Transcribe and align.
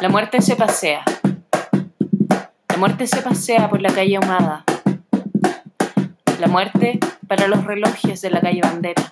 La 0.00 0.08
muerte 0.08 0.40
se 0.40 0.56
pasea. 0.56 1.04
La 2.68 2.76
muerte 2.78 3.06
se 3.06 3.20
pasea 3.20 3.68
por 3.68 3.82
la 3.82 3.92
calle 3.92 4.16
ahumada. 4.16 4.64
La 6.40 6.46
muerte 6.46 6.98
para 7.28 7.46
los 7.48 7.64
relojes 7.64 8.22
de 8.22 8.30
la 8.30 8.40
calle 8.40 8.62
Bandera. 8.62 9.02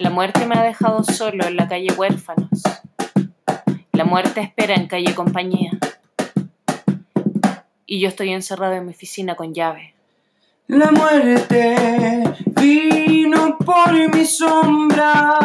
La 0.00 0.10
muerte 0.10 0.46
me 0.46 0.56
ha 0.58 0.64
dejado 0.64 1.04
solo 1.04 1.46
en 1.46 1.56
la 1.56 1.68
calle 1.68 1.92
Huérfanos. 1.96 2.62
La 3.92 4.04
muerte 4.04 4.40
espera 4.40 4.74
en 4.74 4.88
calle 4.88 5.14
Compañía. 5.14 5.78
Y 7.86 8.00
yo 8.00 8.08
estoy 8.08 8.30
encerrado 8.30 8.72
en 8.72 8.86
mi 8.86 8.92
oficina 8.92 9.36
con 9.36 9.54
llave. 9.54 9.94
La 10.66 10.90
muerte 10.90 12.22
vino 12.60 13.58
por 13.58 13.92
mi 13.92 14.24
sombra, 14.24 15.38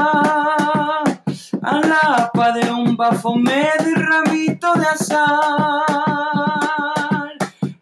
a 1.65 1.79
la 1.79 2.31
pa 2.31 2.51
de 2.51 2.69
un 2.69 2.95
bafomé 2.95 3.69
de 3.83 3.95
rabito 3.95 4.71
de 4.75 4.85
azar, 4.85 5.81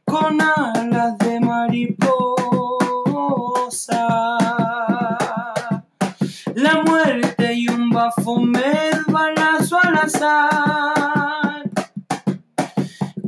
con 0.06 0.40
alas 0.42 1.18
de 1.18 1.40
mariposa. 1.42 2.08
La 6.56 6.82
muerte 6.86 7.54
y 7.54 7.68
un 7.68 7.90
bafomé, 7.90 8.92
balazo 9.08 9.78
al 9.84 9.98
azar, 9.98 11.64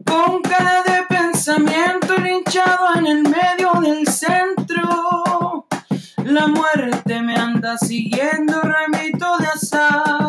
con 0.06 0.42
cara 0.42 0.84
de 0.84 1.04
pensamiento 1.10 2.16
linchado 2.18 2.96
en 2.96 3.08
el 3.08 3.24
medio 3.24 3.74
del 3.82 4.08
centro. 4.08 5.68
La 6.24 6.48
muerte 6.48 7.22
me 7.22 7.36
anda 7.36 7.78
siguiendo, 7.78 8.62
remito 8.62 9.38
de 9.40 9.48
azar. 9.48 10.25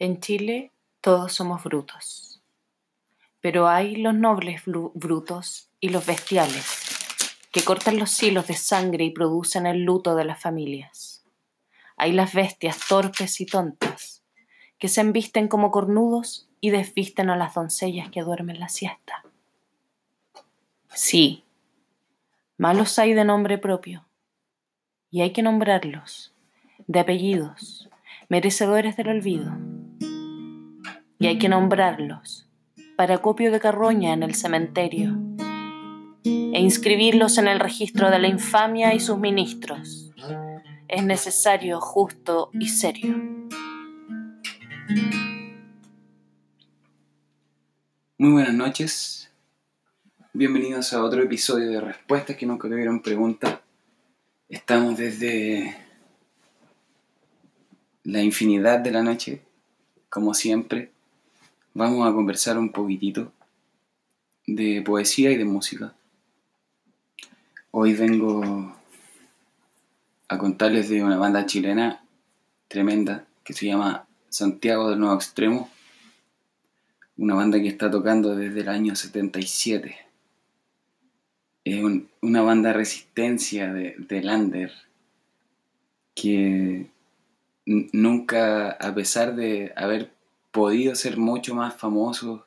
En 0.00 0.18
Chile 0.18 0.72
todos 1.02 1.34
somos 1.34 1.62
brutos. 1.62 2.40
Pero 3.42 3.68
hay 3.68 3.96
los 3.96 4.14
nobles 4.14 4.64
bru- 4.64 4.92
brutos 4.94 5.68
y 5.78 5.90
los 5.90 6.06
bestiales, 6.06 7.26
que 7.52 7.62
cortan 7.62 7.98
los 7.98 8.22
hilos 8.22 8.46
de 8.46 8.54
sangre 8.54 9.04
y 9.04 9.10
producen 9.10 9.66
el 9.66 9.82
luto 9.82 10.14
de 10.14 10.24
las 10.24 10.40
familias. 10.40 11.22
Hay 11.98 12.12
las 12.12 12.32
bestias 12.32 12.78
torpes 12.88 13.42
y 13.42 13.46
tontas, 13.46 14.24
que 14.78 14.88
se 14.88 15.02
embisten 15.02 15.48
como 15.48 15.70
cornudos 15.70 16.48
y 16.62 16.70
desvisten 16.70 17.28
a 17.28 17.36
las 17.36 17.52
doncellas 17.52 18.08
que 18.08 18.22
duermen 18.22 18.58
la 18.58 18.70
siesta. 18.70 19.22
Sí, 20.94 21.44
malos 22.56 22.98
hay 22.98 23.12
de 23.12 23.26
nombre 23.26 23.58
propio, 23.58 24.06
y 25.10 25.20
hay 25.20 25.34
que 25.34 25.42
nombrarlos, 25.42 26.32
de 26.86 27.00
apellidos, 27.00 27.89
merecedores 28.30 28.96
del 28.96 29.08
olvido. 29.08 29.58
Y 31.18 31.26
hay 31.26 31.38
que 31.38 31.48
nombrarlos 31.48 32.48
para 32.96 33.18
copio 33.18 33.50
de 33.50 33.58
carroña 33.58 34.12
en 34.12 34.22
el 34.22 34.36
cementerio 34.36 35.18
e 36.22 36.60
inscribirlos 36.60 37.38
en 37.38 37.48
el 37.48 37.58
registro 37.58 38.08
de 38.08 38.20
la 38.20 38.28
infamia 38.28 38.94
y 38.94 39.00
sus 39.00 39.18
ministros. 39.18 40.12
Es 40.86 41.02
necesario, 41.02 41.80
justo 41.80 42.50
y 42.52 42.68
serio. 42.68 43.16
Muy 48.16 48.30
buenas 48.30 48.54
noches. 48.54 49.32
Bienvenidos 50.32 50.92
a 50.92 51.02
otro 51.02 51.20
episodio 51.20 51.68
de 51.68 51.80
Respuestas 51.80 52.36
que 52.36 52.46
nunca 52.46 52.68
tuvieron 52.68 53.02
pregunta. 53.02 53.60
Estamos 54.48 54.96
desde 54.96 55.89
la 58.10 58.22
infinidad 58.22 58.80
de 58.80 58.90
la 58.90 59.02
noche, 59.02 59.40
como 60.08 60.34
siempre. 60.34 60.90
Vamos 61.74 62.08
a 62.08 62.12
conversar 62.12 62.58
un 62.58 62.70
poquitito 62.72 63.32
de 64.46 64.82
poesía 64.82 65.30
y 65.30 65.36
de 65.36 65.44
música. 65.44 65.94
Hoy 67.70 67.94
vengo 67.94 68.74
a 70.28 70.38
contarles 70.38 70.88
de 70.88 71.04
una 71.04 71.16
banda 71.18 71.46
chilena 71.46 72.02
tremenda 72.68 73.26
que 73.44 73.52
se 73.52 73.66
llama 73.66 74.06
Santiago 74.28 74.90
del 74.90 74.98
Nuevo 75.00 75.14
Extremo 75.16 75.70
una 77.16 77.34
banda 77.34 77.60
que 77.60 77.68
está 77.68 77.90
tocando 77.90 78.34
desde 78.34 78.60
el 78.62 78.68
año 78.70 78.96
77. 78.96 79.94
Es 81.64 81.82
un- 81.84 82.08
una 82.22 82.40
banda 82.40 82.72
resistencia 82.72 83.70
de, 83.74 83.94
de 83.98 84.22
Lander 84.22 84.72
que 86.14 86.86
nunca, 87.92 88.72
a 88.72 88.94
pesar 88.94 89.34
de 89.36 89.72
haber 89.76 90.10
podido 90.50 90.94
ser 90.94 91.16
mucho 91.16 91.54
más 91.54 91.74
famosos 91.76 92.40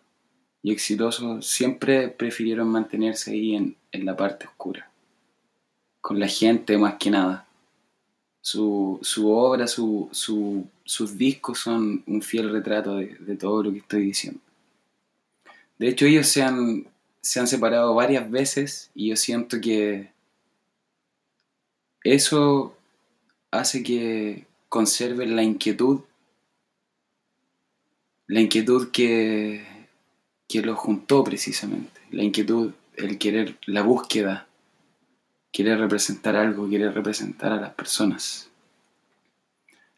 y 0.61 0.72
exitosos, 0.72 1.45
siempre 1.45 2.09
prefirieron 2.09 2.67
mantenerse 2.67 3.31
ahí 3.31 3.56
en, 3.56 3.78
en 3.91 4.06
la 4.06 4.16
parte 4.17 4.47
oscura, 4.47 4.89
con 6.01 6.19
la 6.19 6.28
gente 6.28 6.78
más 6.78 6.95
que 6.95 7.09
nada. 7.09 7.47
Su, 8.41 9.00
su 9.01 9.31
obra, 9.31 9.67
su, 9.67 10.09
su- 10.11 10.67
sus 10.84 11.17
discos 11.17 11.59
son 11.59 12.03
un 12.05 12.22
fiel 12.22 12.51
retrato 12.51 12.95
de- 12.97 13.38
todo 13.38 13.63
lo 13.63 13.72
que 13.72 13.78
estoy 13.79 14.03
diciendo. 14.03 14.41
De 15.79 15.88
hecho, 15.88 16.05
ellos 16.05 16.28
se 16.28 16.41
han, 16.44 16.85
se 17.22 17.40
han 17.40 17.47
separado 17.47 17.94
varias 17.95 18.29
veces 18.29 18.91
y 18.94 19.09
yo 19.09 19.16
siento 19.16 19.61
que 19.61 20.11
eso 22.03 22.75
hace 23.51 23.81
que 23.84 24.45
conserven 24.73 25.35
la 25.35 25.44
inquietud, 25.44 26.00
la 28.25 28.41
inquietud 28.41 28.89
que, 28.89 29.88
que 30.47 30.63
juntó 30.73 31.23
precisamente, 31.23 32.01
la 32.09 32.23
inquietud, 32.23 32.72
el 32.95 33.19
querer, 33.19 33.59
la 33.67 33.84
búsqueda, 33.84 34.47
querer 35.51 35.78
representar 35.78 36.35
algo, 36.35 36.67
querer 36.67 36.91
representar 36.91 37.51
a 37.51 37.61
las 37.61 37.75
personas. 37.75 38.50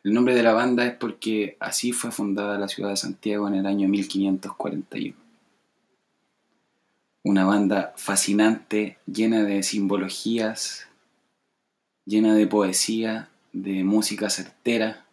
El 0.03 0.13
nombre 0.13 0.35
de 0.35 0.43
la 0.43 0.51
banda 0.51 0.85
es 0.85 0.93
porque 0.95 1.55
así 1.61 1.93
fue 1.93 2.11
fundada 2.11 2.59
la 2.59 2.67
ciudad 2.67 2.89
de 2.89 2.97
Santiago 2.97 3.47
en 3.47 3.55
el 3.55 3.65
año 3.65 3.87
1541 3.87 5.15
una 7.23 7.43
banda 7.43 7.91
fascinante, 7.97 8.99
llena 9.07 9.41
de 9.43 9.63
simbologías, 9.63 10.85
llena 12.05 12.35
de 12.35 12.45
poesía, 12.45 13.29
de 13.55 13.85
música 13.85 14.29
certera, 14.29 15.05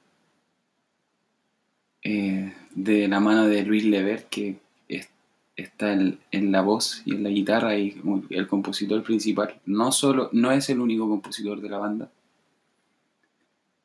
eh, 2.03 2.53
de 2.75 3.07
la 3.07 3.21
mano 3.21 3.47
de 3.47 3.63
Luis 3.63 3.85
Lever, 3.85 4.25
que 4.25 4.57
es- 4.89 5.09
está 5.57 5.93
en, 5.93 6.19
la 6.53 6.61
voz 6.63 7.03
y 7.05 7.15
en 7.15 7.23
la 7.23 7.29
guitarra 7.31 7.77
y 7.77 8.01
el 8.31 8.49
compositor 8.49 9.05
principal. 9.05 9.61
No, 9.65 9.93
solo, 9.93 10.29
no 10.33 10.51
es 10.51 10.69
el 10.71 10.81
único 10.81 11.09
compositor 11.09 11.61
de 11.61 11.69
la 11.69 11.79
banda. 11.79 12.11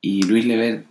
Y 0.01 0.23
Luis 0.23 0.45
Lever 0.45 0.85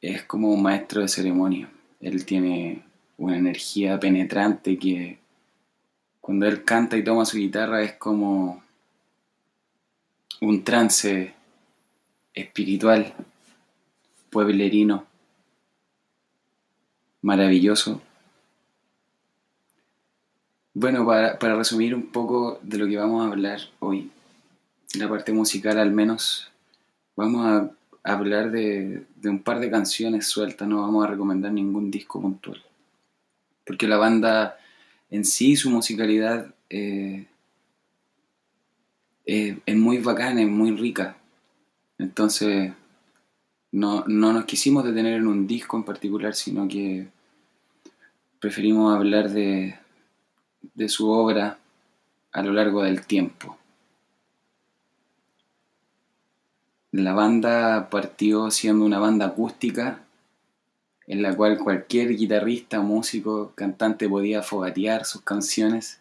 es 0.00 0.22
como 0.22 0.50
un 0.50 0.62
maestro 0.62 1.02
de 1.02 1.08
ceremonia. 1.08 1.70
Él 2.00 2.24
tiene 2.24 2.82
una 3.18 3.36
energía 3.36 4.00
penetrante 4.00 4.78
que 4.78 5.18
cuando 6.22 6.46
él 6.46 6.64
canta 6.64 6.96
y 6.96 7.04
toma 7.04 7.26
su 7.26 7.36
guitarra 7.36 7.82
es 7.82 7.92
como 7.94 8.62
un 10.40 10.64
trance 10.64 11.34
espiritual, 12.34 13.14
pueblerino, 14.30 15.06
maravilloso. 17.20 18.00
Bueno, 20.74 21.06
para, 21.06 21.38
para 21.38 21.56
resumir 21.56 21.94
un 21.94 22.06
poco 22.06 22.58
de 22.62 22.78
lo 22.78 22.86
que 22.86 22.96
vamos 22.96 23.24
a 23.24 23.30
hablar 23.30 23.60
hoy, 23.78 24.10
la 24.94 25.08
parte 25.08 25.32
musical 25.32 25.78
al 25.78 25.90
menos, 25.90 26.50
vamos 27.14 27.46
a 27.46 27.70
hablar 28.02 28.50
de, 28.50 29.04
de 29.16 29.28
un 29.28 29.42
par 29.42 29.60
de 29.60 29.70
canciones 29.70 30.26
sueltas, 30.26 30.66
no 30.66 30.80
vamos 30.80 31.04
a 31.04 31.10
recomendar 31.10 31.52
ningún 31.52 31.90
disco 31.90 32.20
puntual. 32.20 32.62
Porque 33.64 33.86
la 33.86 33.96
banda 33.96 34.58
en 35.12 35.26
sí, 35.26 35.56
su 35.56 35.68
musicalidad 35.68 36.54
eh, 36.70 37.26
eh, 39.26 39.58
es 39.66 39.76
muy 39.76 39.98
bacana, 39.98 40.40
es 40.40 40.48
muy 40.48 40.74
rica. 40.74 41.18
Entonces, 42.02 42.72
no, 43.70 44.04
no 44.08 44.32
nos 44.32 44.44
quisimos 44.44 44.84
detener 44.84 45.14
en 45.14 45.28
un 45.28 45.46
disco 45.46 45.76
en 45.76 45.84
particular, 45.84 46.34
sino 46.34 46.66
que 46.66 47.06
preferimos 48.40 48.92
hablar 48.92 49.30
de, 49.30 49.78
de 50.74 50.88
su 50.88 51.08
obra 51.08 51.58
a 52.32 52.42
lo 52.42 52.52
largo 52.52 52.82
del 52.82 53.06
tiempo. 53.06 53.56
La 56.90 57.12
banda 57.12 57.88
partió 57.88 58.50
siendo 58.50 58.84
una 58.84 58.98
banda 58.98 59.26
acústica 59.26 60.00
en 61.06 61.22
la 61.22 61.36
cual 61.36 61.56
cualquier 61.58 62.16
guitarrista, 62.16 62.80
músico, 62.80 63.52
cantante 63.54 64.08
podía 64.08 64.42
fogatear 64.42 65.04
sus 65.04 65.22
canciones 65.22 66.00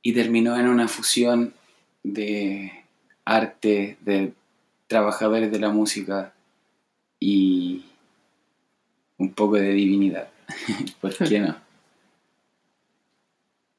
y 0.00 0.14
terminó 0.14 0.56
en 0.56 0.68
una 0.68 0.88
fusión 0.88 1.52
de 2.02 2.72
arte, 3.26 3.98
de 4.00 4.32
trabajadores 4.92 5.50
de 5.50 5.58
la 5.58 5.70
música 5.70 6.34
y 7.18 7.82
un 9.16 9.32
poco 9.32 9.56
de 9.56 9.70
divinidad. 9.70 10.28
¿Por 11.00 11.16
qué 11.16 11.40
no? 11.40 11.56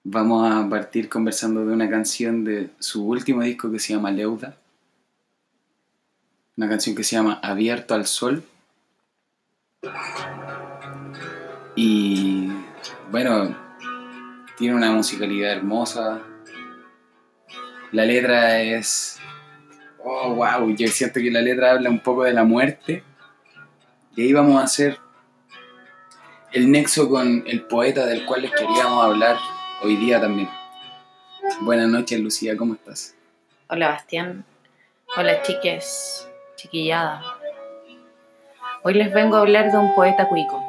Vamos 0.04 0.52
a 0.52 0.68
partir 0.68 1.10
conversando 1.10 1.64
de 1.64 1.72
una 1.72 1.88
canción 1.88 2.44
de 2.44 2.72
su 2.80 3.08
último 3.08 3.44
disco 3.44 3.72
que 3.72 3.78
se 3.78 3.94
llama 3.94 4.10
Leuda. 4.10 4.58
Una 6.58 6.68
canción 6.68 6.96
que 6.96 7.04
se 7.04 7.16
llama 7.16 7.40
Abierto 7.44 7.94
al 7.94 8.08
Sol. 8.08 8.44
Y 11.76 12.48
bueno, 13.12 13.56
tiene 14.58 14.74
una 14.76 14.92
musicalidad 14.92 15.52
hermosa. 15.52 16.24
La 17.92 18.04
letra 18.04 18.62
es. 18.62 19.20
Oh, 20.06 20.36
wow, 20.36 20.70
yo 20.76 20.88
siento 20.90 21.22
que 21.22 21.32
la 21.32 21.42
letra 21.42 21.72
habla 21.72 21.90
un 21.90 22.00
poco 22.00 22.24
de 22.24 22.34
la 22.34 22.44
muerte. 22.44 23.04
Y 24.16 24.24
ahí 24.24 24.34
vamos 24.34 24.60
a 24.60 24.66
hacer 24.66 24.98
el 26.52 26.70
nexo 26.70 27.10
con 27.10 27.44
el 27.48 27.62
poeta 27.64 28.06
del 28.06 28.26
cual 28.26 28.42
les 28.42 28.52
queríamos 28.52 29.04
hablar 29.04 29.38
hoy 29.82 29.96
día 29.96 30.20
también. 30.20 30.50
Buenas 31.62 31.88
noches, 31.88 32.20
Lucía, 32.20 32.58
¿cómo 32.58 32.74
estás? 32.74 33.16
Hola, 33.70 33.90
Bastián. 33.90 34.44
Hola, 35.16 35.42
chiques, 35.42 36.28
chiquillada. 36.58 37.24
Hoy 38.84 38.96
les 38.96 39.14
vengo 39.14 39.38
a 39.38 39.40
hablar 39.40 39.72
de 39.72 39.78
un 39.78 39.96
poeta 39.96 40.28
cuico. 40.28 40.62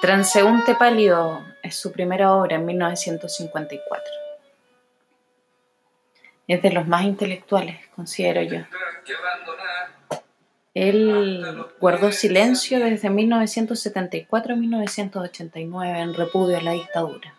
Transeúnte 0.00 0.74
pálido 0.74 1.44
es 1.62 1.76
su 1.76 1.92
primera 1.92 2.32
obra 2.32 2.56
en 2.56 2.64
1954. 2.64 4.23
Es 6.46 6.62
de 6.62 6.72
los 6.72 6.86
más 6.86 7.04
intelectuales, 7.04 7.78
considero 7.94 8.42
yo. 8.42 8.60
Él 10.74 11.64
guardó 11.80 12.10
silencio 12.10 12.80
desde 12.80 13.08
1974 13.08 14.54
a 14.54 14.56
1989 14.56 16.00
en 16.00 16.14
repudio 16.14 16.58
a 16.58 16.62
la 16.62 16.72
dictadura. 16.72 17.34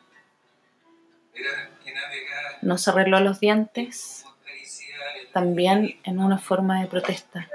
No 2.62 2.78
se 2.78 2.90
arregló 2.90 3.20
los 3.20 3.42
dientes, 3.42 4.26
también 5.34 6.00
en 6.06 6.20
una 6.20 6.38
forma 6.38 6.80
de 6.80 6.88
protesta 6.88 7.50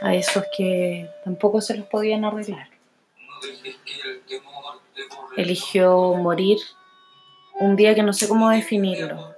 a 0.00 0.14
esos 0.14 0.44
que 0.56 1.08
tampoco 1.24 1.60
se 1.60 1.76
los 1.76 1.86
podían 1.86 2.24
arreglar. 2.24 2.68
Eligió 5.36 6.14
morir 6.14 6.58
un 7.54 7.76
día 7.76 7.94
que 7.94 8.02
no 8.02 8.12
sé 8.12 8.26
cómo 8.26 8.50
definirlo, 8.50 9.35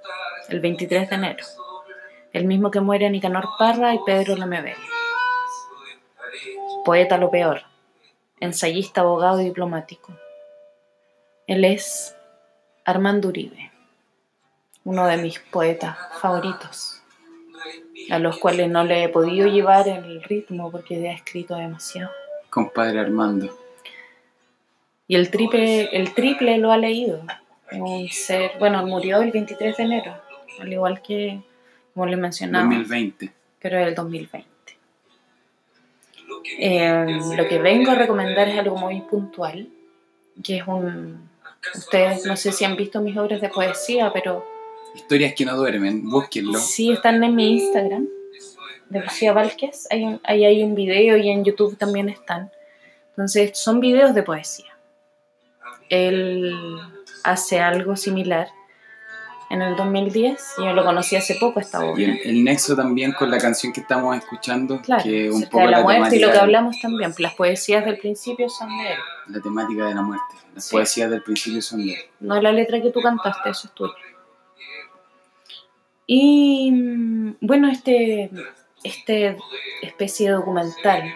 el 0.48 0.60
23 0.60 1.08
de 1.08 1.14
enero, 1.14 1.44
el 2.32 2.44
mismo 2.44 2.70
que 2.70 2.80
muere 2.80 3.10
Nicanor 3.10 3.48
Parra 3.58 3.94
y 3.94 4.00
Pedro 4.04 4.36
Lemebel 4.36 4.76
poeta 6.88 7.18
lo 7.18 7.30
peor, 7.30 7.64
ensayista, 8.40 9.02
abogado 9.02 9.42
y 9.42 9.44
diplomático. 9.44 10.10
Él 11.46 11.66
es 11.66 12.16
Armando 12.82 13.28
Uribe, 13.28 13.70
uno 14.84 15.06
de 15.06 15.18
mis 15.18 15.38
poetas 15.38 15.98
favoritos, 16.18 17.02
a 18.10 18.18
los 18.18 18.38
cuales 18.38 18.70
no 18.70 18.84
le 18.84 19.04
he 19.04 19.08
podido 19.10 19.46
llevar 19.48 19.86
el 19.86 20.22
ritmo 20.22 20.70
porque 20.70 21.10
ha 21.10 21.12
escrito 21.12 21.56
demasiado. 21.56 22.10
Compadre 22.48 23.00
Armando. 23.00 23.54
Y 25.06 25.16
el 25.16 25.30
triple, 25.30 25.90
el 25.92 26.14
triple 26.14 26.56
lo 26.56 26.72
ha 26.72 26.78
leído. 26.78 27.20
Un 27.72 28.08
ser, 28.08 28.52
bueno, 28.58 28.86
murió 28.86 29.20
el 29.20 29.30
23 29.30 29.76
de 29.76 29.82
enero, 29.82 30.14
al 30.60 30.72
igual 30.72 31.02
que, 31.02 31.40
como 31.94 32.06
le 32.06 32.16
mencionaba. 32.16 32.64
2020. 32.64 33.32
Pero 33.60 33.78
el 33.78 33.94
2020. 33.94 34.48
Eh, 36.58 37.20
lo 37.36 37.48
que 37.48 37.58
vengo 37.58 37.90
a 37.90 37.94
recomendar 37.94 38.48
es 38.48 38.58
algo 38.58 38.76
muy 38.76 39.00
puntual, 39.02 39.68
que 40.42 40.58
es 40.58 40.66
un... 40.66 41.28
Ustedes 41.74 42.24
no 42.24 42.36
sé 42.36 42.52
si 42.52 42.64
han 42.64 42.76
visto 42.76 43.00
mis 43.00 43.16
obras 43.16 43.40
de 43.40 43.48
poesía, 43.48 44.12
pero... 44.12 44.46
Historias 44.94 45.34
que 45.34 45.44
no 45.44 45.56
duermen, 45.56 46.08
búsquenlo. 46.08 46.58
Sí, 46.58 46.92
están 46.92 47.22
en 47.22 47.34
mi 47.34 47.58
Instagram, 47.58 48.08
de 48.88 49.00
Lucía 49.00 49.32
Vázquez. 49.32 49.86
Ahí 49.90 50.18
hay, 50.22 50.44
hay 50.44 50.62
un 50.62 50.74
video 50.74 51.16
y 51.16 51.28
en 51.28 51.44
YouTube 51.44 51.76
también 51.76 52.08
están. 52.08 52.50
Entonces, 53.10 53.58
son 53.58 53.80
videos 53.80 54.14
de 54.14 54.22
poesía. 54.22 54.76
Él 55.90 56.54
hace 57.24 57.60
algo 57.60 57.96
similar 57.96 58.48
en 59.50 59.62
el 59.62 59.76
2010. 59.76 60.54
Yo 60.58 60.72
lo 60.72 60.84
conocí 60.84 61.16
hace 61.16 61.36
poco 61.36 61.60
esta 61.60 61.80
obra. 61.84 62.00
Y 62.00 62.28
el, 62.28 62.44
nexo 62.44 62.76
también 62.76 63.12
con 63.12 63.30
la 63.30 63.38
canción 63.38 63.72
que 63.72 63.80
estamos 63.80 64.16
escuchando, 64.16 64.80
claro, 64.80 65.02
que 65.02 65.30
un 65.30 65.42
poco 65.44 65.64
de 65.64 65.70
la, 65.70 65.82
muerte 65.82 66.16
y 66.16 66.20
lo 66.20 66.32
que 66.32 66.38
hablamos 66.38 66.80
también. 66.80 67.14
Las 67.18 67.34
poesías 67.34 67.84
del 67.84 67.98
principio 67.98 68.48
son 68.48 68.68
de 68.78 68.92
él. 68.92 68.98
La 69.28 69.40
temática 69.40 69.86
de 69.86 69.94
la 69.94 70.02
muerte. 70.02 70.34
Las 70.54 70.70
poesías 70.70 71.10
del 71.10 71.22
principio 71.22 71.62
son 71.62 71.84
de 71.84 71.92
él. 71.94 72.00
No 72.20 72.40
la 72.40 72.52
letra 72.52 72.80
que 72.80 72.90
tú 72.90 73.00
cantaste, 73.00 73.50
eso 73.50 73.68
es 73.68 73.74
tuyo. 73.74 73.92
Y 76.06 76.72
bueno, 77.40 77.68
este, 77.68 78.30
este 78.82 79.36
especie 79.82 80.28
de 80.28 80.34
documental, 80.34 81.14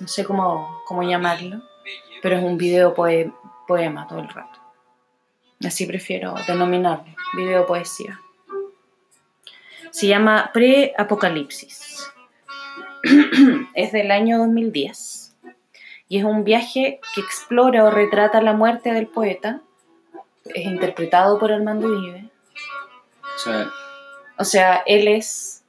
no 0.00 0.06
sé 0.06 0.24
cómo, 0.24 0.82
cómo 0.86 1.02
llamarlo, 1.02 1.62
pero 2.20 2.36
es 2.36 2.44
un 2.44 2.58
video 2.58 2.94
poema 2.94 4.06
todo 4.06 4.20
el 4.20 4.28
rato. 4.28 4.61
Así 5.66 5.86
prefiero 5.86 6.34
denominarlo, 6.46 7.14
video 7.36 7.66
poesía. 7.66 8.20
Se 9.90 10.06
llama 10.06 10.50
Pre-Apocalipsis. 10.52 12.10
es 13.74 13.92
del 13.92 14.10
año 14.10 14.38
2010 14.38 15.36
y 16.08 16.18
es 16.18 16.24
un 16.24 16.44
viaje 16.44 17.00
que 17.14 17.20
explora 17.20 17.84
o 17.84 17.90
retrata 17.90 18.40
la 18.42 18.52
muerte 18.52 18.92
del 18.92 19.06
poeta. 19.06 19.60
Es 20.44 20.64
interpretado 20.64 21.38
por 21.38 21.52
Armando 21.52 21.88
Uribe. 21.88 22.28
O 24.36 24.44
sea, 24.44 24.82
él 24.86 25.08
es 25.08 25.64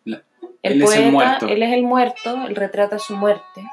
el 0.64 0.84
poeta, 0.84 1.12
muerto. 1.12 1.48
él 1.48 1.64
es 1.64 1.74
el 1.74 1.84
muerto, 1.84 2.46
él 2.48 2.56
retrata 2.56 3.00
su 3.00 3.16
muerte. 3.16 3.64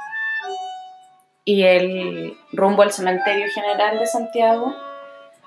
Y 1.45 1.63
el 1.63 2.37
rumbo 2.53 2.83
al 2.83 2.93
cementerio 2.93 3.47
general 3.53 3.99
de 3.99 4.07
Santiago 4.07 4.75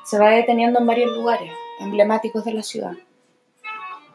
se 0.04 0.20
va 0.20 0.30
deteniendo 0.32 0.80
en 0.80 0.86
varios 0.86 1.12
lugares 1.12 1.52
emblemáticos 1.80 2.46
de 2.46 2.54
la 2.54 2.64
ciudad. 2.64 2.94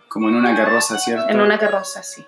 Como 0.08 0.28
en 0.28 0.36
una 0.36 0.56
carroza, 0.56 0.98
¿cierto? 0.98 1.28
En 1.28 1.40
una 1.40 1.58
carroza, 1.58 2.02
sí. 2.02 2.24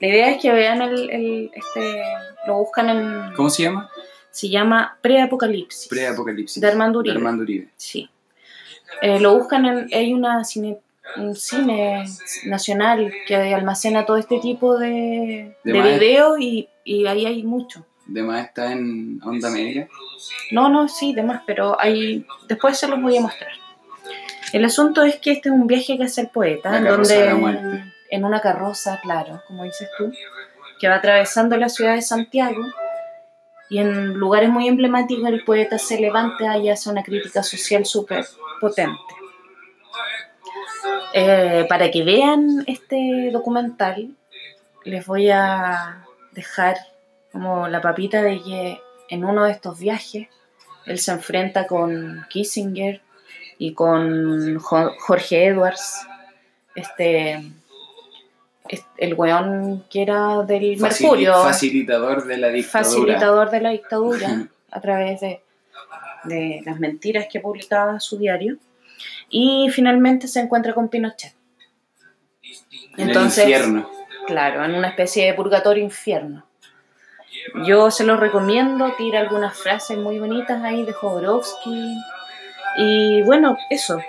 La 0.00 0.08
idea 0.08 0.30
es 0.30 0.42
que 0.42 0.52
vean 0.52 0.82
el, 0.82 1.50
este, 1.54 2.02
lo 2.46 2.56
buscan 2.56 2.88
en... 2.90 3.34
¿Cómo 3.34 3.50
se 3.50 3.62
llama? 3.64 3.88
Se 4.30 4.48
llama 4.48 4.98
Preapocalipsis. 5.00 5.88
Preapocalipsis. 5.88 6.60
De 6.60 6.68
Armando 6.68 6.98
Uribe. 6.98 7.14
De 7.14 7.18
Armando 7.18 7.42
Uribe. 7.42 7.68
Sí. 7.76 8.10
Eh, 9.02 9.20
lo 9.20 9.36
buscan 9.36 9.64
en... 9.64 9.88
Hay 9.92 10.12
una 10.12 10.42
cine, 10.44 10.80
un 11.16 11.36
cine 11.36 12.04
nacional 12.46 13.12
que 13.26 13.36
almacena 13.54 14.06
todo 14.06 14.16
este 14.16 14.40
tipo 14.40 14.76
de, 14.78 15.56
de, 15.62 15.72
de 15.72 15.82
videos 15.82 16.40
y, 16.40 16.68
y 16.84 17.06
ahí 17.06 17.26
hay 17.26 17.42
mucho. 17.42 17.86
¿De 18.10 18.22
más 18.22 18.46
está 18.46 18.72
en 18.72 19.20
onda 19.22 19.50
media? 19.50 19.88
No, 20.50 20.68
no, 20.68 20.88
sí, 20.88 21.14
de 21.14 21.22
más, 21.22 21.42
pero 21.46 21.80
hay... 21.80 22.26
después 22.48 22.76
se 22.76 22.88
los 22.88 23.00
voy 23.00 23.16
a 23.16 23.20
mostrar. 23.20 23.52
El 24.52 24.64
asunto 24.64 25.04
es 25.04 25.16
que 25.20 25.30
este 25.30 25.48
es 25.48 25.54
un 25.54 25.68
viaje 25.68 25.96
que 25.96 26.04
hace 26.04 26.22
el 26.22 26.28
poeta, 26.28 26.76
en 26.76 26.84
donde 26.84 27.84
en 28.10 28.24
una 28.24 28.40
carroza, 28.40 28.98
claro, 29.00 29.40
como 29.46 29.62
dices 29.62 29.88
tú, 29.96 30.12
que 30.80 30.88
va 30.88 30.96
atravesando 30.96 31.56
la 31.56 31.68
ciudad 31.68 31.94
de 31.94 32.02
Santiago 32.02 32.64
y 33.68 33.78
en 33.78 34.14
lugares 34.14 34.50
muy 34.50 34.66
emblemáticos 34.66 35.28
el 35.28 35.44
poeta 35.44 35.78
se 35.78 36.00
levanta 36.00 36.58
y 36.58 36.68
hace 36.68 36.90
una 36.90 37.04
crítica 37.04 37.44
social 37.44 37.86
súper 37.86 38.26
potente. 38.60 38.98
Eh, 41.14 41.66
para 41.68 41.92
que 41.92 42.02
vean 42.02 42.64
este 42.66 43.30
documental, 43.32 44.10
les 44.84 45.06
voy 45.06 45.30
a 45.30 46.04
dejar 46.32 46.76
como 47.32 47.68
la 47.68 47.80
papita 47.80 48.22
de 48.22 48.40
que 48.40 48.80
en 49.08 49.24
uno 49.24 49.44
de 49.44 49.52
estos 49.52 49.78
viajes 49.78 50.28
él 50.86 50.98
se 50.98 51.12
enfrenta 51.12 51.66
con 51.66 52.26
Kissinger 52.28 53.00
y 53.58 53.74
con 53.74 54.58
Jorge 54.58 55.46
Edwards, 55.46 56.06
este, 56.74 57.52
el 58.96 59.14
weón 59.14 59.84
que 59.90 60.02
era 60.02 60.42
del 60.42 60.78
Mercurio. 60.78 61.34
Facilitador 61.42 62.24
de 62.24 62.36
la 62.38 62.48
dictadura. 62.48 62.84
Facilitador 62.84 63.50
de 63.50 63.60
la 63.60 63.70
dictadura 63.70 64.48
a 64.70 64.80
través 64.80 65.20
de, 65.20 65.42
de 66.24 66.62
las 66.64 66.78
mentiras 66.78 67.26
que 67.30 67.40
publicaba 67.40 68.00
su 68.00 68.18
diario. 68.18 68.56
Y 69.28 69.68
finalmente 69.70 70.26
se 70.28 70.40
encuentra 70.40 70.74
con 70.74 70.88
Pinochet. 70.88 71.34
Entonces, 72.96 73.44
el 73.44 73.50
infierno. 73.50 73.90
Claro, 74.26 74.64
en 74.64 74.74
una 74.74 74.88
especie 74.88 75.26
de 75.26 75.34
purgatorio 75.34 75.82
infierno. 75.82 76.44
Yo 77.64 77.90
se 77.90 78.04
lo 78.04 78.16
recomiendo, 78.16 78.92
tira 78.96 79.20
algunas 79.20 79.56
frases 79.58 79.98
muy 79.98 80.18
bonitas 80.18 80.62
ahí 80.62 80.84
de 80.84 80.92
Jodorowsky. 80.92 81.94
Y 82.78 83.22
bueno, 83.22 83.56
eso. 83.70 84.00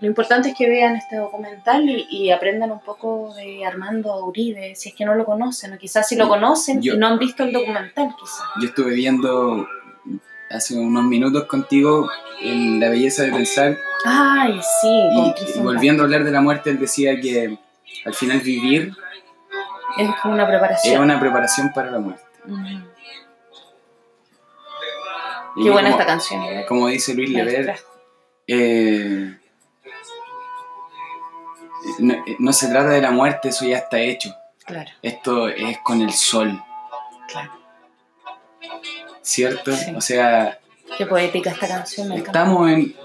Lo 0.00 0.06
importante 0.06 0.50
es 0.50 0.54
que 0.56 0.68
vean 0.68 0.94
este 0.96 1.16
documental 1.16 1.88
y, 1.88 2.06
y 2.10 2.30
aprendan 2.30 2.70
un 2.70 2.80
poco 2.80 3.34
de 3.34 3.64
Armando 3.64 4.24
Uribe, 4.26 4.74
si 4.74 4.90
es 4.90 4.94
que 4.94 5.06
no 5.06 5.14
lo 5.14 5.24
conocen, 5.24 5.72
o 5.72 5.78
quizás 5.78 6.06
si 6.06 6.16
lo 6.16 6.28
conocen 6.28 6.82
Yo- 6.82 6.94
y 6.94 6.98
no 6.98 7.06
han 7.06 7.18
visto 7.18 7.44
el 7.44 7.52
documental, 7.52 8.14
quizás. 8.18 8.42
Yo 8.60 8.68
estuve 8.68 8.92
viendo 8.94 9.66
hace 10.50 10.78
unos 10.78 11.04
minutos 11.04 11.44
contigo 11.44 12.08
en 12.42 12.78
La 12.78 12.90
belleza 12.90 13.22
de 13.24 13.32
pensar 13.32 13.76
Ay, 14.04 14.60
sí, 14.80 14.88
y, 15.56 15.58
volviendo 15.60 16.02
a 16.02 16.04
hablar 16.04 16.22
de 16.24 16.30
la 16.30 16.40
muerte, 16.40 16.70
él 16.70 16.78
decía 16.78 17.18
que 17.20 17.58
al 18.04 18.14
final 18.14 18.40
vivir. 18.40 18.92
Es 19.98 20.10
como 20.22 20.34
una 20.34 20.46
preparación. 20.46 20.92
era 20.94 21.02
una 21.02 21.18
preparación 21.18 21.72
para 21.74 21.90
la 21.90 21.98
muerte. 21.98 22.22
Qué 25.56 25.70
buena 25.70 25.88
como, 25.90 26.00
esta 26.00 26.06
canción. 26.06 26.42
¿eh? 26.44 26.64
Como 26.68 26.88
dice 26.88 27.14
Luis 27.14 27.30
Lever, 27.30 27.56
distrajo. 27.66 28.00
eh, 28.46 29.38
no, 31.98 32.14
no 32.38 32.52
se 32.52 32.68
trata 32.68 32.88
de 32.90 33.00
la 33.00 33.10
muerte, 33.10 33.48
eso 33.48 33.64
ya 33.64 33.78
está 33.78 33.98
hecho. 33.98 34.34
Claro, 34.64 34.90
Esto 35.00 35.48
es 35.48 35.78
con 35.78 36.02
el 36.02 36.12
sol, 36.12 36.60
claro. 37.28 37.52
¿cierto? 39.22 39.72
Sí. 39.72 39.94
O 39.96 40.00
sea, 40.00 40.58
Qué 40.98 41.06
poética 41.06 41.50
esta 41.50 41.68
canción, 41.68 42.08
me 42.08 42.16
estamos 42.16 42.68
en, 42.70 42.96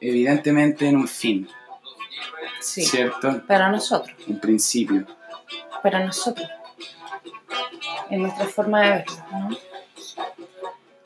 evidentemente 0.00 0.88
en 0.88 0.96
un 0.96 1.06
fin, 1.08 1.48
Sí, 2.60 2.82
¿cierto? 2.82 3.46
para 3.46 3.68
nosotros, 3.68 4.16
Un 4.26 4.40
principio. 4.40 5.06
para 5.82 6.02
nosotros. 6.04 6.48
En 8.10 8.22
nuestra 8.22 8.46
forma 8.46 8.82
de 8.82 8.90
verlo, 8.90 9.14
¿no? 9.32 9.56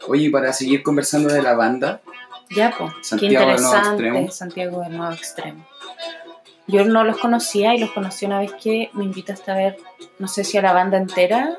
Oye, 0.09 0.25
y 0.25 0.29
para 0.31 0.53
seguir 0.53 0.83
conversando 0.83 1.33
de 1.33 1.43
la 1.43 1.55
banda, 1.55 2.01
Ya, 2.51 2.75
pues, 2.77 2.93
qué 3.21 3.27
del 3.29 3.35
Nuevo 3.35 3.51
interesante 3.53 3.89
Extremo. 4.09 4.31
Santiago 4.31 4.81
del 4.81 4.97
Nuevo 4.97 5.13
Extremo. 5.13 5.67
Yo 6.67 6.85
no 6.85 7.05
los 7.05 7.19
conocía 7.19 7.75
y 7.75 7.79
los 7.79 7.91
conocí 7.93 8.27
una 8.27 8.41
vez 8.41 8.53
que 8.63 8.91
me 8.95 9.05
invitaste 9.05 9.51
a 9.51 9.55
ver, 9.55 9.77
no 10.19 10.29
sé 10.29 10.45
si 10.45 10.59
a 10.59 10.63
la 10.63 10.73
banda 10.73 10.99
entera 10.99 11.57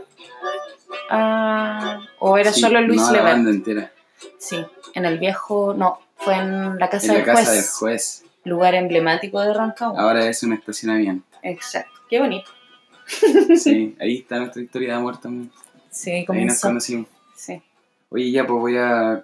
a- 1.10 2.00
o 2.19 2.38
era 2.38 2.51
sí, 2.51 2.62
solo 2.62 2.81
Luis 2.81 3.01
no, 3.01 3.12
la 3.13 3.22
banda 3.24 3.50
entera, 3.50 3.91
Sí, 4.38 4.63
en 4.93 5.05
el 5.05 5.17
viejo, 5.19 5.74
no, 5.74 6.00
fue 6.17 6.36
en 6.36 6.77
la 6.77 6.89
casa, 6.89 7.05
en 7.08 7.12
la 7.13 7.17
del, 7.19 7.25
casa 7.25 7.43
juez, 7.46 7.55
del 7.55 7.69
juez. 7.72 8.25
lugar 8.43 8.75
emblemático 8.75 9.39
de 9.41 9.53
Rancagua. 9.53 10.00
Ahora 10.01 10.25
es 10.27 10.43
un 10.43 10.53
estacionamiento. 10.53 11.25
Exacto, 11.41 12.00
qué 12.10 12.19
bonito. 12.19 12.51
Sí, 13.57 13.95
ahí 13.99 14.17
está 14.17 14.39
nuestra 14.39 14.61
historia 14.61 14.89
de 14.89 14.93
amor 14.95 15.19
también. 15.19 15.51
Sí, 15.89 16.25
Ahí 16.27 16.45
nos 16.45 16.61
conocimos. 16.61 17.07
Sí. 17.35 17.61
Oye, 18.09 18.31
ya 18.31 18.45
pues 18.45 18.59
voy 18.59 18.77
a... 18.77 19.23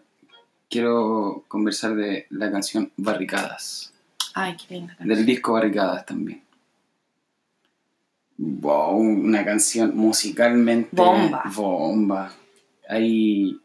Quiero 0.70 1.44
conversar 1.48 1.96
de 1.96 2.26
la 2.30 2.52
canción 2.52 2.92
Barricadas. 2.98 3.94
Ay, 4.34 4.58
qué 4.58 4.76
linda 4.76 4.96
canción. 4.96 5.16
Del 5.16 5.26
disco 5.26 5.54
Barricadas 5.54 6.06
también. 6.06 6.42
Wow, 8.38 8.98
una 8.98 9.46
canción 9.46 9.96
musicalmente... 9.96 10.90
Bomba. 10.92 11.44
Bomba. 11.56 12.34
Hay, 12.90 13.60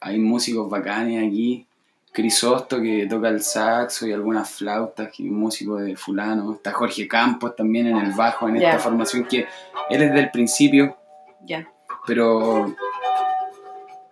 hay 0.00 0.18
músicos 0.18 0.68
bacanes 0.70 1.26
aquí. 1.26 1.66
Crisosto 2.14 2.80
que 2.80 3.06
toca 3.10 3.28
el 3.28 3.42
saxo 3.42 4.06
y 4.06 4.12
algunas 4.12 4.48
flautas, 4.48 5.10
que 5.12 5.24
músico 5.24 5.78
de 5.78 5.96
fulano. 5.96 6.52
Está 6.54 6.72
Jorge 6.72 7.08
Campos 7.08 7.56
también 7.56 7.88
en 7.88 7.96
el 7.96 8.12
bajo, 8.12 8.48
en 8.48 8.56
esta 8.56 8.78
formación 8.78 9.24
que 9.24 9.48
él 9.90 10.00
es 10.02 10.14
del 10.14 10.30
principio, 10.30 10.96
Ya. 11.44 11.68
pero 12.06 12.72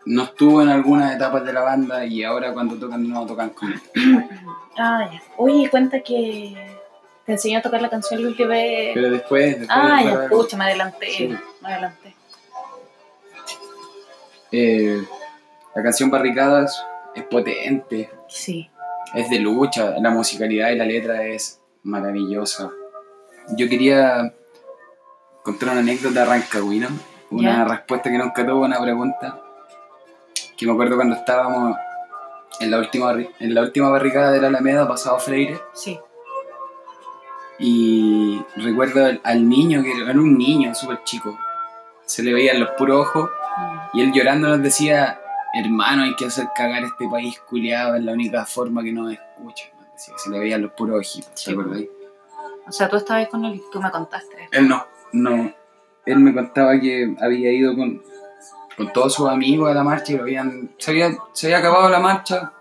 no 0.05 0.23
estuvo 0.25 0.63
en 0.63 0.69
algunas 0.71 1.15
etapas 1.15 1.45
de 1.45 1.53
la 1.53 1.61
banda 1.63 2.05
y 2.05 2.25
ahora 2.25 2.53
cuando 2.53 2.75
tocan 2.75 3.09
nuevo 3.09 3.25
tocan 3.25 3.51
con 3.51 3.73
él. 3.73 3.81
Ah, 4.77 5.09
ya. 5.13 5.23
Oye, 5.37 5.71
cuenta 5.71 6.01
que 6.01 6.57
te 7.25 7.33
enseñó 7.33 7.61
a 7.61 7.63
tocar 7.63 7.81
la 7.81 7.89
canción 7.89 8.21
Luis 8.21 8.37
Lever. 8.37 8.95
Pero 8.95 9.11
después... 9.11 9.61
después 9.61 9.69
Ah, 9.71 10.03
ya, 10.03 10.25
escucha, 10.25 10.57
me 10.57 10.65
adelanté. 10.65 11.07
Sí. 11.09 11.29
Me 11.61 11.69
adelanté. 11.73 12.17
Eh, 14.51 15.01
la 15.75 15.83
canción 15.85 16.11
Barricadas 16.11 16.85
es 17.15 17.25
potente, 17.25 18.11
Sí. 18.29 18.71
es 19.15 19.29
de 19.31 19.39
lucha, 19.39 19.95
la 20.01 20.11
musicalidad 20.11 20.71
y 20.71 20.77
la 20.77 20.85
letra 20.87 21.23
es 21.25 21.61
maravillosa. 21.83 22.71
Yo 23.57 23.69
quería 23.69 24.35
contar 25.43 25.71
una 25.71 25.81
anécdota 25.81 26.25
rancagüina, 26.25 26.89
una 27.31 27.65
respuesta 27.65 28.11
que 28.11 28.19
nunca 28.19 28.47
tuvo 28.47 28.65
a 28.65 28.67
una 28.67 28.81
pregunta, 28.81 29.41
que 30.57 30.67
me 30.67 30.73
acuerdo 30.73 30.97
cuando 30.97 31.17
estábamos 31.17 31.77
en 32.61 32.71
la 32.71 32.79
última, 32.79 33.13
en 33.41 33.55
la 33.55 33.63
última 33.63 33.89
barricada 33.89 34.31
de 34.31 34.41
la 34.41 34.49
Alameda, 34.49 34.87
pasado 34.87 35.19
Freire, 35.19 35.59
Sí. 35.73 35.99
y 37.59 38.43
recuerdo 38.57 39.05
al, 39.07 39.21
al 39.25 39.49
niño, 39.49 39.83
que 39.83 39.93
era 39.93 40.13
un 40.13 40.37
niño 40.37 40.75
súper 40.75 41.03
chico, 41.05 41.39
se 42.05 42.23
le 42.23 42.33
veían 42.33 42.61
los 42.61 42.71
puros 42.71 43.07
ojos, 43.07 43.31
Mm. 43.57 43.99
y 43.99 44.01
él 44.03 44.13
llorando 44.13 44.49
nos 44.49 44.63
decía, 44.63 45.21
hermano, 45.55 46.03
hay 46.05 46.15
que 46.17 46.27
hacer 46.27 46.49
cagar 46.55 46.85
este 46.85 47.09
país 47.09 47.39
culiado, 47.41 47.97
es 47.97 48.03
la 48.03 48.13
única 48.13 48.45
forma 48.47 48.83
que 48.83 48.93
nos 48.93 49.13
escucha. 49.13 49.67
Decía, 49.93 50.15
se 50.17 50.31
le 50.31 50.39
veían 50.39 50.63
los 50.63 50.73
puros 50.73 50.99
ojitos, 51.01 51.35
¿te 51.35 51.41
Sí. 51.43 51.51
acuerdas? 51.53 51.83
O 52.67 52.73
sea, 52.73 52.89
tú 52.89 52.97
estabas 52.97 53.29
con 53.29 53.45
él 53.45 53.55
y 53.57 53.63
tú 53.73 53.81
me 53.81 53.91
contaste. 53.91 54.49
Él 54.53 54.69
no, 54.69 54.85
no. 55.13 55.53
Él 56.07 56.19
me 56.21 56.33
contaba 56.35 56.79
que 56.81 57.15
había 57.21 57.53
ido 57.53 57.77
con, 57.77 58.03
con 58.77 58.93
todos 58.93 59.15
sus 59.15 59.29
amigos 59.29 59.71
a 59.71 59.75
la 59.75 59.83
marcha 59.85 60.13
y 60.13 60.17
lo 60.17 60.23
habían, 60.23 60.71
se, 60.79 60.91
había, 60.93 61.11
se 61.33 61.47
había 61.47 61.59
acabado 61.59 61.89
la 61.89 62.01
marcha, 62.01 62.53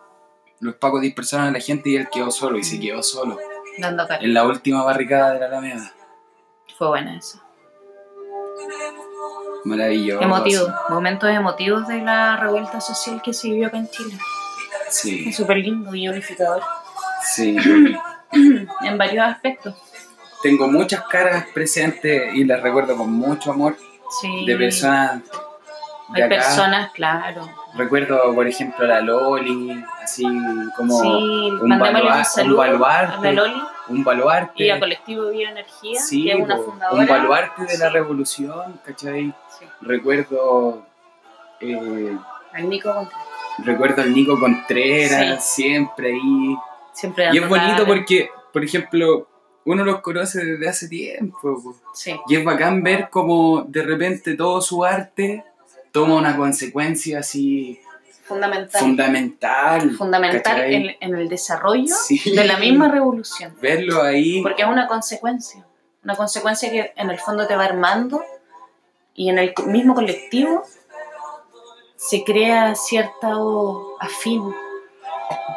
los 0.60 0.75
pacos 0.75 1.01
dispersaron 1.01 1.48
a 1.48 1.51
la 1.51 1.60
gente 1.60 1.89
y 1.89 1.95
él 1.95 2.07
quedó 2.12 2.29
solo 2.31 2.57
y 2.60 2.63
se 2.63 2.79
quedó 2.79 3.01
solo 3.01 3.38
Dando 3.79 4.05
cara. 4.07 4.24
en 4.24 4.33
la 4.33 4.45
última 4.45 4.83
barricada 4.83 5.33
de 5.33 5.39
la 5.39 5.45
Alameda. 5.48 5.91
Fue 6.77 6.88
buena 6.89 7.15
eso. 7.17 7.41
Maravilloso. 9.65 10.22
Emotivo. 10.24 10.67
Momentos 10.89 11.29
emotivos 11.29 11.88
de 11.88 12.01
la 12.01 12.38
revuelta 12.38 12.81
social 12.81 13.22
que 13.24 13.34
se 13.34 13.50
vivió 13.50 13.67
acá 13.67 13.77
en 13.77 13.89
Chile. 13.89 14.17
Sí, 14.89 15.25
Es 15.29 15.36
súper 15.38 15.58
lindo 15.58 15.93
y 15.96 16.08
unificador. 16.08 16.62
sí. 17.24 17.55
En 18.34 18.98
varios 18.98 19.25
aspectos. 19.27 19.75
Tengo 20.41 20.65
muchas 20.70 21.01
caras 21.03 21.46
presentes 21.53 22.34
y 22.34 22.46
las 22.46 22.62
recuerdo 22.62 22.96
con 22.96 23.12
mucho 23.12 23.51
amor 23.51 23.75
Sí. 24.22 24.46
de 24.46 24.55
personas 24.55 25.22
de 26.13 26.24
Hay 26.24 26.31
acá. 26.31 26.36
personas, 26.38 26.91
claro. 26.93 27.50
Recuerdo, 27.75 28.34
por 28.34 28.48
ejemplo, 28.48 28.86
a 28.86 28.88
la 28.88 29.01
Loli, 29.01 29.84
así 30.01 30.24
como 30.77 31.00
sí, 31.01 31.08
un, 31.08 31.67
mandémosle 31.67 32.10
balua- 32.10 32.25
un 32.38 32.41
un 32.41 32.50
a 32.50 32.51
la 32.51 32.58
baluarte, 32.58 33.34
Loli 33.34 33.62
un 33.91 34.03
baluarte, 34.03 34.63
y 34.63 34.69
a 34.69 34.79
Colectivo 34.79 35.29
Bioenergía, 35.29 36.00
sí, 36.00 36.25
que 36.25 36.31
es 36.33 36.39
una 36.39 36.57
fundadora. 36.57 37.01
un 37.01 37.07
baluarte 37.07 37.63
de 37.65 37.77
la 37.77 37.88
Sí. 37.88 37.93
revolución, 37.93 38.79
¿cachai? 38.86 39.33
Sí. 39.60 39.65
Recuerdo, 39.81 40.86
eh, 41.60 42.17
Al 42.53 42.69
Nico 42.69 42.93
Contreras. 42.93 43.25
recuerdo 43.60 44.01
al 44.01 44.13
Nico 44.13 44.39
Contreras, 44.39 45.45
siempre 45.53 46.13
ahí. 46.13 46.55
Siempre 46.93 47.29
Y 47.33 47.38
es 47.38 47.48
bonito 47.48 47.86
porque, 47.86 48.29
por 48.51 48.63
ejemplo, 48.63 49.27
uno 49.65 49.83
los 49.86 50.01
conoce 50.01 50.43
desde 50.43 50.67
hace 50.67 50.88
tiempo, 50.89 51.38
po. 51.62 51.75
Sí, 51.93 52.19
Y 52.27 52.36
es 52.36 52.43
bacán 52.43 52.81
ver 52.83 53.10
como 53.10 53.62
de 53.62 53.83
repente 53.83 54.36
todo 54.36 54.60
su 54.62 54.83
arte 54.83 55.45
toma 55.91 56.15
una 56.15 56.36
consecuencia 56.36 57.19
así 57.19 57.79
fundamental. 58.34 58.82
fundamental. 58.82 59.92
fundamental 59.92 60.60
en, 60.62 60.96
en 61.00 61.16
el 61.16 61.30
desarrollo 61.30 61.94
Sí. 61.96 62.20
de 62.36 62.46
la 62.46 62.58
misma 62.58 62.90
revolución. 62.90 63.56
Verlo 63.62 64.02
ahí. 64.02 64.42
Porque 64.42 64.64
es 64.64 64.68
una 64.68 64.88
consecuencia. 64.88 65.66
Una 66.04 66.16
consecuencia 66.16 66.72
que 66.72 66.94
en 66.96 67.10
el 67.10 67.20
fondo 67.20 67.46
te 67.48 67.56
va 67.56 67.66
armando 67.66 68.24
y 69.14 69.30
en 69.30 69.38
el 69.38 69.54
mismo 69.68 69.94
colectivo 69.94 70.64
se 71.96 72.24
crea 72.24 72.74
cierta 72.74 73.34
afín, 74.00 74.44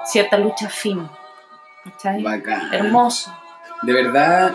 cierta 0.05 0.37
lucha 0.37 0.67
afín. 0.67 1.09
¿Cachai? 1.85 2.23
Bacán. 2.23 2.73
Hermoso. 2.75 3.35
De 3.83 3.93
verdad, 3.93 4.55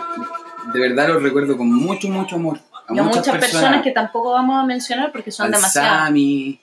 de 0.72 0.80
verdad 0.80 1.08
lo 1.08 1.18
recuerdo 1.18 1.56
con 1.56 1.72
mucho, 1.72 2.08
mucho 2.08 2.36
amor. 2.36 2.58
A 2.88 2.92
Y 2.92 3.00
muchas, 3.00 3.16
muchas 3.18 3.38
personas, 3.38 3.82
que 3.82 3.90
tampoco 3.92 4.32
vamos 4.32 4.62
a 4.62 4.64
mencionar 4.66 5.10
porque 5.12 5.30
son 5.30 5.50
demasiadas. 5.50 6.06
Sami. 6.06 6.59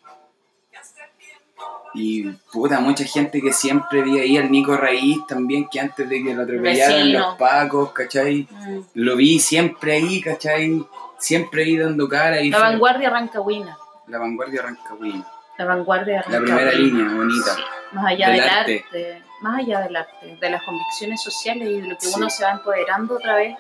Y 1.94 2.24
puta, 2.52 2.80
mucha 2.80 3.06
gente 3.06 3.42
que 3.42 3.52
siempre 3.54 4.02
vi 4.04 4.20
ahí, 4.20 4.38
al 4.38 4.52
Nico 4.52 4.76
Raíz 4.78 5.20
también, 5.28 5.68
que 5.70 5.80
antes 5.80 6.08
de 6.08 6.24
que 6.24 6.34
lo 6.36 6.44
atropellaran 6.44 6.96
Vecino. 6.98 7.20
los 7.20 7.36
pacos, 7.38 7.92
¿cachai? 7.92 8.48
Mm. 8.52 8.80
Lo 8.96 9.16
vi 9.16 9.40
siempre 9.40 9.94
ahí, 9.94 10.22
¿cachai? 10.22 10.84
Siempre 11.18 11.64
ahí 11.64 11.78
dando 11.78 12.08
cara. 12.08 12.40
Y 12.42 12.50
La 12.52 12.58
fue- 12.60 12.68
vanguardia 12.68 13.10
rancagüina. 13.10 13.78
La 14.08 14.20
vanguardia 14.20 14.62
Rancagüín. 14.62 15.24
La 15.58 15.66
vanguardia 15.66 16.24
La 16.30 16.40
primera 16.40 16.66
rancagüina. 16.72 16.98
línea, 17.04 17.16
bonita. 17.18 17.56
Sí, 17.56 17.62
más 17.94 18.06
allá 18.06 18.28
Del 18.30 18.40
del, 18.42 18.50
arte. 18.50 18.84
arte. 18.86 19.24
más 19.42 19.60
allá 19.60 19.80
del 19.82 19.96
arte, 19.96 20.38
de 20.40 20.50
las 20.50 20.64
convicciones 20.64 21.22
sociales 21.24 21.68
y 21.70 21.82
de 21.82 21.88
lo 21.90 21.98
que 21.98 22.06
Sí. 22.06 22.14
uno 22.16 22.30
se 22.30 22.44
va 22.44 22.52
empoderando 22.52 23.16
otra 23.16 23.36
vez 23.36 23.56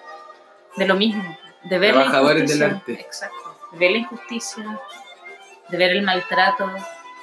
de 0.75 0.87
lo 0.87 0.95
mismo, 0.95 1.37
de 1.63 1.79
ver 1.79 1.93
Trabajadores 1.93 2.49
la 2.59 2.67
injusticia, 2.67 2.67
del 2.67 2.75
arte. 2.75 3.01
exacto, 3.01 3.57
de 3.73 3.77
ver 3.79 3.91
la 3.91 3.97
injusticia, 3.97 4.79
de 5.69 5.77
ver 5.77 5.91
el 5.91 6.01
maltrato 6.03 6.69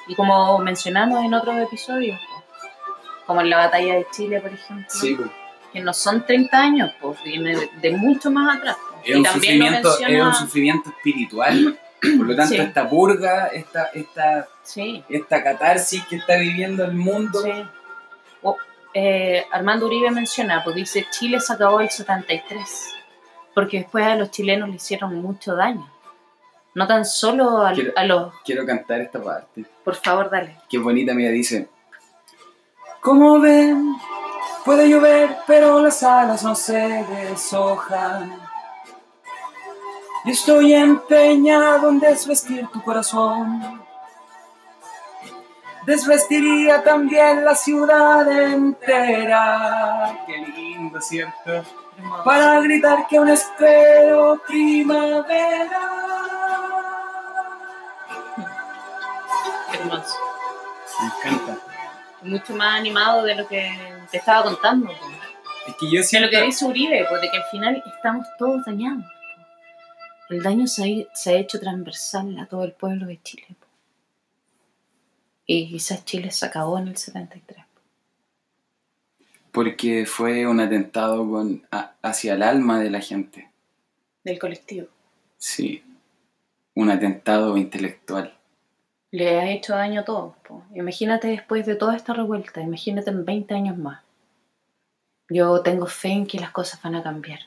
y 0.07 0.15
como 0.15 0.59
mencionamos 0.59 1.25
en 1.25 1.35
otros 1.35 1.57
episodios, 1.59 2.21
como 3.27 3.41
en 3.41 3.51
la 3.51 3.59
batalla 3.59 3.95
de 3.95 4.07
Chile, 4.13 4.41
por 4.41 4.53
ejemplo, 4.53 4.87
Sí, 4.89 5.15
pues. 5.15 5.31
que 5.73 5.81
no 5.81 5.93
son 5.95 6.25
30 6.27 6.59
años, 6.61 6.93
pues 7.01 7.23
viene 7.25 7.57
de, 7.81 7.91
mucho 7.93 8.31
más 8.31 8.57
atrás. 8.59 8.77
pues. 8.91 9.01
Es 9.05 9.09
Y 9.11 9.19
un, 9.19 9.23
también 9.23 9.43
sufrimiento, 9.55 9.89
es 9.95 10.01
menciona- 10.01 10.29
un 10.29 10.35
sufrimiento 10.35 10.91
espiritual. 10.91 11.79
Por 12.19 12.27
lo 12.27 12.37
tanto, 12.37 12.55
Sí. 12.55 12.61
esta 12.61 12.89
purga, 12.89 13.47
esta, 13.47 13.85
esta, 13.95 14.47
Sí, 14.63 15.03
esta 15.09 15.43
catarsis 15.43 16.05
que 16.05 16.17
está 16.17 16.37
viviendo 16.37 16.85
el 16.85 16.93
mundo, 16.93 17.41
eh, 18.97 19.45
Armando 19.51 19.87
Uribe 19.87 20.11
menciona, 20.11 20.63
pues 20.63 20.77
dice, 20.77 21.07
Chile 21.11 21.41
se 21.41 21.53
acabó 21.53 21.81
el 21.81 21.91
73, 21.91 22.95
porque 23.55 23.79
después 23.79 24.07
a 24.07 24.15
los 24.17 24.31
chilenos 24.31 24.69
le 24.69 24.77
hicieron 24.77 25.17
mucho 25.17 25.57
daño. 25.57 25.91
No 26.75 26.87
tan 26.87 27.05
solo 27.05 27.59
al- 27.65 27.75
Quiero- 27.75 27.93
a 27.97 28.05
los... 28.05 28.33
quiero 28.45 28.67
cantar 28.67 29.01
esta 29.01 29.23
parte. 29.23 29.65
Por 29.85 29.95
favor, 29.95 30.29
dale. 30.31 30.59
Qué 30.69 30.79
bonita, 30.79 31.15
mira, 31.15 31.31
dice. 31.31 31.69
Como 33.01 33.39
ven, 33.39 33.95
puede 34.65 34.89
llover, 34.89 35.37
pero 35.47 35.81
las 35.81 36.03
alas 36.03 36.43
no 36.43 36.55
se 36.55 36.77
deshojan. 36.79 38.41
Y 40.25 40.31
estoy 40.31 40.73
empeñado 40.73 41.91
en 41.91 42.01
desvestir 42.01 42.67
tu 42.69 42.83
corazón. 42.83 43.83
Desvestiría 45.87 46.83
también 46.83 47.45
la 47.45 47.55
ciudad 47.55 48.27
entera. 48.33 50.19
Qué 50.27 50.39
lindo, 50.39 50.99
¿cierto? 51.03 51.63
Para 52.25 52.59
gritar 52.61 53.07
que 53.07 53.19
aún 53.19 53.29
espero 53.29 54.41
primavera. 54.47 55.91
Me 59.87 61.07
encanta. 61.31 61.59
Mucho 62.23 62.55
más 62.55 62.81
animado 62.81 63.23
de 63.25 63.35
lo 63.35 63.47
que 63.47 63.71
te 64.11 64.17
estaba 64.19 64.45
contando. 64.45 64.87
pues. 64.87 64.99
Es 65.67 65.75
que 65.77 65.91
yo 65.91 66.03
De 66.03 66.21
lo 66.21 66.31
que 66.31 66.43
dice 66.43 66.65
Uribe, 66.67 67.07
pues 67.09 67.21
de 67.23 67.31
que 67.31 67.37
al 67.39 67.45
final 67.45 67.83
estamos 67.87 68.27
todos 68.39 68.65
dañados. 68.65 69.05
El 70.31 70.43
daño 70.43 70.67
se 70.67 70.83
ha, 71.11 71.15
se 71.17 71.31
ha 71.31 71.39
hecho 71.39 71.59
transversal 71.61 72.39
a 72.39 72.47
todo 72.47 72.65
el 72.65 72.73
pueblo 72.73 73.07
de 73.07 73.21
Chile. 73.23 73.47
Y 75.47 75.69
quizás 75.71 76.05
Chile 76.05 76.31
se 76.31 76.47
acabó 76.47 76.79
en 76.79 76.89
el 76.89 76.97
73. 76.97 77.59
po. 77.59 77.81
Porque 79.53 80.07
fue 80.07 80.47
un 80.47 80.61
atentado 80.61 81.29
con, 81.29 81.67
a- 81.71 81.93
hacia 82.03 82.35
el 82.35 82.43
alma 82.43 82.79
de 82.81 82.91
la 82.91 83.01
gente. 83.01 83.51
Del 84.25 84.39
colectivo. 84.39 84.89
Sí. 85.37 85.83
Un 86.75 86.91
atentado 86.91 87.57
intelectual. 87.57 88.37
Le 89.15 89.39
ha 89.39 89.49
hecho 89.49 89.75
daño 89.75 90.01
a 90.01 90.05
todos. 90.05 90.35
po. 90.39 90.65
Imagínate 90.75 91.29
después 91.29 91.65
de 91.67 91.77
toda 91.77 91.95
esta 91.95 92.15
revuelta, 92.15 92.61
imagínate 92.61 93.11
en 93.11 93.25
20 93.25 93.55
años 93.55 93.79
más. 93.79 94.03
Yo 95.29 95.61
tengo 95.61 95.87
fe 95.87 96.09
en 96.09 96.27
que 96.27 96.41
las 96.41 96.51
cosas 96.51 96.83
van 96.83 96.97
a 96.97 97.03
cambiar. 97.05 97.39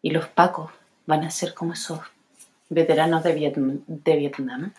Y 0.00 0.10
los 0.10 0.28
pacos 0.28 0.70
van 1.06 1.24
a 1.24 1.30
ser 1.32 1.54
como 1.54 1.72
esos 1.72 1.98
veteranos 2.68 3.24
de, 3.24 3.34
Vietnam, 3.34 3.80
de 3.88 4.16
Vietnam, 4.16 4.72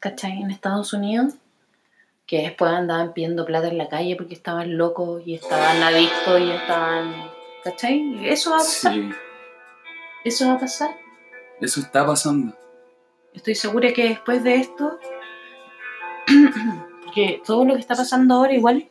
¿cachai? 0.00 0.42
En 0.42 0.50
Estados 0.50 0.92
Unidos, 0.92 1.34
que 2.26 2.42
después 2.42 2.72
andaban 2.72 3.12
pidiendo 3.12 3.44
plata 3.44 3.68
en 3.68 3.78
la 3.78 3.88
calle 3.88 4.16
porque 4.16 4.34
estaban 4.34 4.76
locos 4.76 5.22
y 5.24 5.34
estaban 5.34 5.80
adictos 5.84 6.40
y 6.40 6.50
estaban... 6.50 7.14
¿cachai? 7.62 8.28
Eso 8.28 8.50
va 8.50 8.56
a 8.56 8.58
pasar. 8.58 8.94
Sí. 8.94 9.10
Eso 10.24 10.48
va 10.48 10.54
a 10.54 10.58
pasar. 10.58 10.90
Eso 11.60 11.78
está 11.78 12.04
pasando. 12.04 12.56
Estoy 13.34 13.54
segura 13.54 13.92
que 13.92 14.08
después 14.08 14.42
de 14.44 14.56
esto, 14.56 14.98
porque 17.04 17.40
todo 17.44 17.64
lo 17.64 17.74
que 17.74 17.80
está 17.80 17.94
pasando 17.94 18.34
ahora 18.34 18.52
igual, 18.52 18.88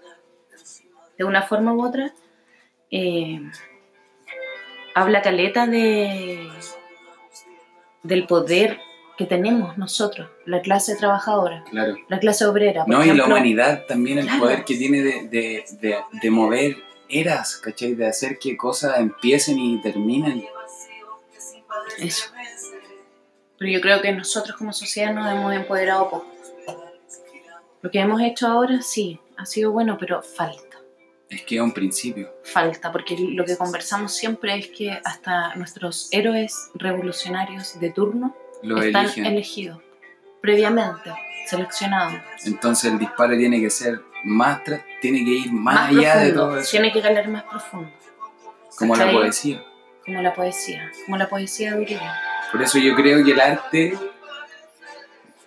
de 1.18 1.24
una 1.24 1.42
forma 1.44 1.74
u 1.74 1.86
otra, 1.86 2.14
eh, 2.92 3.42
habla 4.96 5.22
caleta 5.22 5.68
de 5.68 6.50
del 8.02 8.26
poder 8.28 8.80
que 9.18 9.26
tenemos 9.26 9.78
nosotros, 9.78 10.30
la 10.46 10.62
clase 10.62 10.96
trabajadora, 10.96 11.66
Claro. 11.70 11.98
la 12.08 12.20
clase 12.20 12.46
obrera. 12.46 12.86
por 12.86 12.94
No, 12.94 13.04
y 13.06 13.14
la 13.14 13.26
humanidad 13.26 13.86
también, 13.86 14.20
el 14.20 14.26
Claro. 14.26 14.40
poder 14.40 14.64
que 14.64 14.76
tiene 14.78 15.02
de, 15.04 15.28
de, 15.28 15.66
de, 15.82 15.98
de 16.22 16.32
mover 16.32 16.78
eras, 17.10 17.58
¿cachai? 17.58 17.96
De 17.96 18.08
hacer 18.08 18.40
que 18.40 18.56
cosas 18.56 18.98
empiecen 19.00 19.60
y 19.60 19.82
terminen. 19.82 20.46
Eso. 21.98 22.30
Pero 23.60 23.72
yo 23.72 23.82
creo 23.82 24.02
que 24.02 24.12
nosotros 24.14 24.56
como 24.58 24.72
sociedad 24.74 25.14
nos 25.14 25.30
hemos 25.32 25.54
empoderado 25.54 26.10
poco. 26.10 26.26
Lo 27.82 27.92
que 27.92 28.00
hemos 28.00 28.22
hecho 28.22 28.48
ahora 28.48 28.82
sí, 28.82 29.20
ha 29.38 29.46
sido 29.46 29.72
bueno, 29.72 29.98
pero 30.00 30.22
falta. 30.22 30.78
Es 31.30 31.44
que 31.44 31.56
es 31.58 31.62
un 31.62 31.72
principio. 31.74 32.34
falta, 32.44 32.92
porque 32.92 33.16
lo 33.20 33.46
que 33.46 33.56
conversamos 33.56 34.14
siempre 34.14 34.58
es 34.58 34.68
que 34.70 35.00
hasta 35.06 35.54
nuestros 35.56 36.08
héroes 36.12 36.72
revolucionarios 36.74 37.80
de 37.80 37.92
turno 37.92 38.36
Lo 38.64 38.82
están 38.82 39.06
eligen. 39.06 39.26
elegidos 39.28 39.82
previamente, 40.42 41.12
seleccionados, 41.48 42.16
Entonces 42.46 42.92
el 42.94 42.98
disparo 42.98 43.38
tiene 43.38 43.60
que 43.62 43.70
ser 43.70 44.02
más, 44.24 44.62
tiene 45.02 45.24
que 45.26 45.32
ir 45.32 45.52
más, 45.52 45.76
más, 45.76 45.90
allá 45.90 46.18
de 46.18 46.32
todo 46.32 46.58
eso. 46.58 46.72
tiene 46.72 46.92
que 46.94 47.02
calar 47.02 47.28
más 47.28 47.44
profundo, 47.44 47.92
Como 48.78 48.96
la 48.96 49.12
poesía. 49.12 49.64
como 50.06 50.22
la 50.22 50.34
poesía, 50.34 50.92
como 51.06 51.18
la 51.18 51.28
poesía 51.30 51.76
de 51.76 51.82
Uribe. 51.82 52.02
Por 52.52 52.62
eso 52.62 52.78
yo 52.80 52.96
creo 52.96 53.24
que 53.24 53.32
el 53.32 53.40
arte 53.40 53.98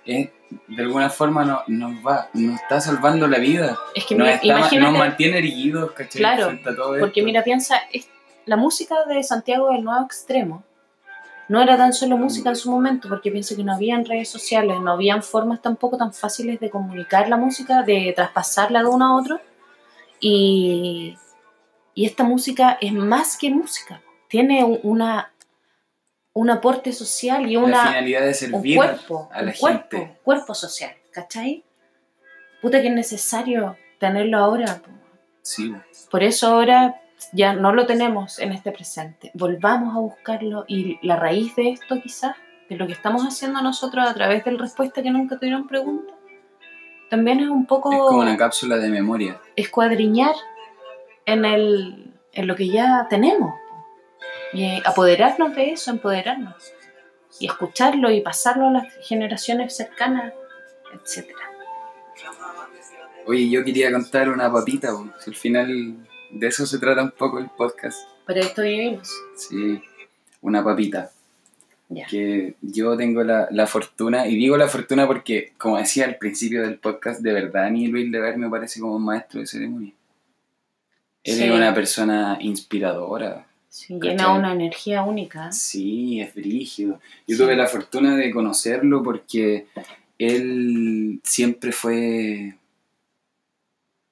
es, 0.04 0.28
de 0.68 0.82
alguna 0.82 1.08
forma 1.10 1.44
no- 1.44 1.62
nos 1.66 1.92
va, 2.06 2.28
nos 2.34 2.60
está 2.60 2.80
salvando 2.80 3.26
la 3.26 3.38
vida. 3.38 3.76
Es 3.94 4.04
que 4.06 4.14
Nos, 4.14 4.26
mira, 4.42 4.58
está- 4.60 4.78
nos 4.78 4.92
mantiene 4.98 5.38
erguidos, 5.38 5.92
¿cachai? 5.92 6.18
Claro, 6.20 6.58
todo 6.76 6.98
porque 7.00 7.20
esto. 7.20 7.26
mira, 7.26 7.42
piensa, 7.42 7.76
es- 7.92 8.08
la 8.44 8.56
música 8.56 8.96
de 9.06 9.22
Santiago 9.22 9.70
del 9.70 9.84
Nuevo 9.84 10.04
Extremo 10.04 10.64
no 11.48 11.60
era 11.60 11.76
tan 11.76 11.92
solo 11.92 12.16
música 12.16 12.48
en 12.50 12.56
su 12.56 12.70
momento, 12.70 13.08
porque 13.08 13.30
pienso 13.30 13.54
que 13.56 13.62
no 13.64 13.74
habían 13.74 14.04
redes 14.04 14.28
sociales, 14.28 14.80
no 14.80 14.92
habían 14.92 15.22
formas 15.22 15.60
tampoco 15.60 15.96
tan 15.96 16.12
fáciles 16.12 16.58
de 16.60 16.70
comunicar 16.70 17.28
la 17.28 17.36
música, 17.36 17.82
de 17.82 18.12
traspasarla 18.16 18.80
de 18.82 18.88
uno 18.88 19.06
a 19.06 19.16
otro. 19.16 19.40
Y, 20.20 21.16
y 21.94 22.06
esta 22.06 22.24
música 22.24 22.78
es 22.80 22.92
más 22.92 23.36
que 23.36 23.50
música, 23.50 24.00
tiene 24.28 24.64
un, 24.64 24.78
una, 24.82 25.32
un 26.35 26.51
aporte 26.51 26.92
social 26.92 27.49
y 27.49 27.55
la 27.55 27.61
una, 27.61 27.87
finalidad 27.87 28.21
de 28.23 28.29
un 28.29 28.35
servir 28.35 28.77
cuerpo, 28.77 29.29
a 29.33 29.42
la 29.42 29.51
un 29.51 29.57
cuerpo, 29.59 29.97
gente. 29.99 30.18
cuerpo 30.23 30.55
social, 30.55 30.92
¿cachai? 31.11 31.64
Puta 32.61 32.81
que 32.81 32.88
es 32.88 32.95
necesario 32.95 33.77
tenerlo 33.99 34.38
ahora. 34.38 34.83
Sí, 35.42 35.75
Por 36.11 36.23
eso 36.23 36.49
ahora 36.49 37.01
ya 37.33 37.53
no 37.53 37.73
lo 37.73 37.87
tenemos 37.87 38.38
en 38.38 38.53
este 38.53 38.73
presente. 38.73 39.31
Volvamos 39.35 39.95
a 39.95 39.99
buscarlo 39.99 40.64
y 40.66 40.99
la 41.07 41.16
raíz 41.16 41.55
de 41.57 41.71
esto 41.71 42.01
quizás, 42.01 42.37
de 42.68 42.77
lo 42.77 42.87
que 42.87 42.92
estamos 42.92 43.23
haciendo 43.23 43.61
nosotros 43.61 44.09
a 44.09 44.14
través 44.14 44.45
del 44.45 44.59
respuesta 44.59 45.03
que 45.03 45.11
nunca 45.11 45.38
tuvieron 45.38 45.66
preguntas, 45.66 46.16
también 47.11 47.40
es 47.40 47.49
un 47.49 47.66
poco 47.66 47.92
es 47.92 47.99
como 47.99 48.21
una 48.21 48.38
cápsula 48.38 48.79
de 48.79 48.88
memoria. 48.88 49.38
escuadriñar 49.55 50.35
en, 51.27 51.45
el, 51.45 52.14
en 52.33 52.47
lo 52.47 52.57
que 52.57 52.68
ya 52.68 53.07
tenemos. 53.11 53.53
Y 54.52 54.80
apoderarnos 54.84 55.54
de 55.54 55.72
eso, 55.72 55.90
empoderarnos. 55.90 56.72
Y 57.40 57.46
escucharlo 57.46 58.10
y 58.10 58.20
pasarlo 58.20 58.68
a 58.68 58.72
las 58.72 58.94
generaciones 59.06 59.74
cercanas, 59.76 60.32
etcétera. 60.92 61.38
Oye, 63.26 63.48
yo 63.48 63.64
quería 63.64 63.90
contar 63.92 64.28
una 64.28 64.52
papita. 64.52 64.90
Si 65.20 65.30
al 65.30 65.36
final 65.36 65.96
de 66.30 66.46
eso 66.46 66.66
se 66.66 66.78
trata 66.78 67.02
un 67.02 67.12
poco 67.12 67.38
el 67.38 67.48
podcast. 67.50 68.06
Para 68.26 68.40
esto 68.40 68.62
vivimos. 68.62 69.08
Sí, 69.36 69.82
una 70.40 70.62
papita. 70.62 71.10
Que 72.08 72.54
yo 72.62 72.96
tengo 72.96 73.22
la, 73.22 73.48
la 73.50 73.66
fortuna, 73.66 74.26
y 74.26 74.34
digo 74.36 74.56
la 74.56 74.66
fortuna 74.66 75.06
porque, 75.06 75.52
como 75.58 75.76
decía 75.76 76.06
al 76.06 76.16
principio 76.16 76.62
del 76.62 76.78
podcast, 76.78 77.20
de 77.20 77.32
verdad, 77.34 77.70
ni 77.70 77.86
Luis 77.88 78.10
Lever 78.10 78.38
me 78.38 78.48
parece 78.48 78.80
como 78.80 78.96
un 78.96 79.04
maestro 79.04 79.40
de 79.40 79.46
ceremonia. 79.46 79.92
Él 81.22 81.34
Sí. 81.36 81.44
es 81.44 81.50
una 81.50 81.74
persona 81.74 82.38
inspiradora. 82.40 83.46
Sí, 83.74 83.94
¿Cachai? 83.98 84.11
llena 84.18 84.35
una 84.35 84.52
energía 84.52 85.02
única. 85.02 85.50
Sí, 85.50 86.20
es 86.20 86.35
brígido. 86.35 87.00
Yo 87.26 87.37
Sí. 87.37 87.42
tuve 87.42 87.56
la 87.56 87.66
fortuna 87.66 88.14
de 88.16 88.30
conocerlo 88.30 89.02
porque 89.02 89.66
él 90.18 91.20
siempre 91.24 91.72
fue 91.72 92.54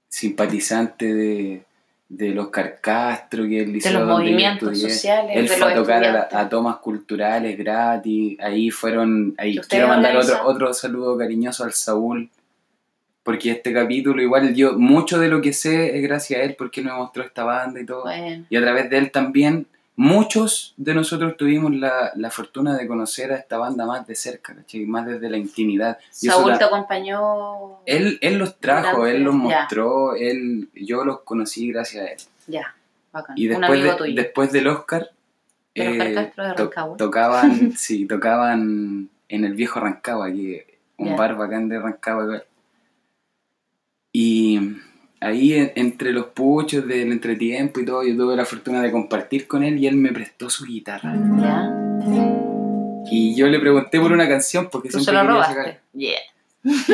simpatizante 0.08 1.12
de, 1.14 1.62
de 2.08 2.28
los 2.30 2.48
Castro, 2.48 3.44
que 3.44 3.60
el 3.60 3.66
De 3.66 3.72
liceo 3.74 4.00
los 4.00 4.08
movimientos 4.08 4.72
estudié. 4.72 4.94
sociales, 4.94 5.36
Él 5.36 5.48
de 5.48 5.56
fue 5.56 5.72
a 5.72 5.74
tocar 5.76 5.96
a, 5.96 6.00
la- 6.00 6.06
estudiantes. 6.20 6.38
a 6.38 6.48
tomas 6.48 6.76
culturales 6.78 7.58
gratis. 7.58 8.38
Ahí 8.40 8.70
fueron. 8.70 9.34
Ahí 9.38 9.58
quiero 9.68 9.88
mandar 9.88 10.16
otro, 10.16 10.46
otro 10.46 10.74
saludo 10.74 11.16
cariñoso 11.18 11.64
al 11.64 11.72
Saúl. 11.72 12.30
Porque 13.30 13.50
este 13.52 13.72
capítulo, 13.72 14.20
igual 14.22 14.54
yo, 14.54 14.78
mucho 14.78 15.18
de 15.18 15.28
lo 15.28 15.40
que 15.40 15.52
sé 15.52 15.96
es 15.96 16.02
gracias 16.02 16.40
a 16.40 16.42
él, 16.42 16.54
porque 16.58 16.82
me 16.82 16.92
mostró 16.92 17.22
esta 17.22 17.44
banda 17.44 17.80
y 17.80 17.86
todo. 17.86 18.02
Bueno, 18.02 18.44
Y 18.50 18.56
a 18.56 18.60
través 18.60 18.90
de 18.90 18.98
él 18.98 19.10
también, 19.10 19.66
muchos 19.96 20.74
de 20.78 20.94
nosotros 20.94 21.36
tuvimos 21.36 21.74
la, 21.74 22.10
la 22.16 22.30
fortuna 22.30 22.76
de 22.76 22.86
conocer 22.86 23.32
a 23.32 23.36
esta 23.36 23.58
banda 23.58 23.84
más 23.86 24.06
de 24.06 24.14
cerca, 24.14 24.54
¿cachai? 24.54 24.86
Más 24.86 25.06
desde 25.06 25.28
la 25.30 25.36
intimidad. 25.36 25.98
Y 26.22 26.26
Saúl 26.28 26.56
te 26.58 26.64
acompañó. 26.64 27.80
él, 27.86 28.18
él 28.22 28.38
los 28.38 28.58
trajo, 28.58 29.06
él 29.06 29.22
los 29.22 29.34
ya. 29.34 29.38
mostró, 29.40 30.16
él, 30.16 30.68
yo 30.74 31.04
los 31.04 31.20
conocí 31.20 31.70
gracias 31.70 32.04
a 32.04 32.10
él. 32.12 32.18
Ya. 32.46 32.74
Bacán. 33.12 33.36
Y 33.38 33.44
Un 33.48 33.60
después, 33.60 33.70
amigo 33.80 33.92
de- 33.92 33.98
tuyo. 33.98 34.14
después 34.22 34.52
del 34.52 34.66
Oscar, 34.68 35.10
eh, 35.74 36.32
to- 36.56 36.96
tocaban, 36.96 37.72
sí, 37.76 38.06
tocaban 38.06 39.08
en 39.28 39.44
el 39.44 39.54
viejo 39.54 39.78
Rancagua, 39.80 40.30
que 40.32 40.78
un 40.96 41.08
Ya. 41.10 41.16
bar 41.16 41.36
bacán 41.36 41.68
de 41.68 41.78
Rancagua. 41.78 42.42
Y 44.12 44.58
ahí 45.20 45.54
en- 45.54 45.72
entre 45.76 46.12
los 46.12 46.26
puchos 46.26 46.86
del 46.86 47.12
entretiempo 47.12 47.80
y 47.80 47.84
todo, 47.84 48.02
yo 48.04 48.16
tuve 48.16 48.36
la 48.36 48.44
fortuna 48.44 48.82
de 48.82 48.90
compartir 48.90 49.46
con 49.46 49.62
él 49.62 49.78
y 49.78 49.86
él 49.86 49.96
me 49.96 50.12
prestó 50.12 50.50
su 50.50 50.64
guitarra. 50.64 51.14
¿Ya? 51.38 51.70
Y 53.10 53.34
yo 53.34 53.46
le 53.48 53.58
pregunté 53.58 53.98
por 54.00 54.12
una 54.12 54.28
canción 54.28 54.68
porque 54.70 54.88
Tú 54.88 54.98
se 54.98 55.04
siempre 55.04 55.22
lo 55.24 55.28
quería 55.40 55.54
robaste. 55.54 55.54
sacar. 55.72 55.80
Yeah. 55.94 56.18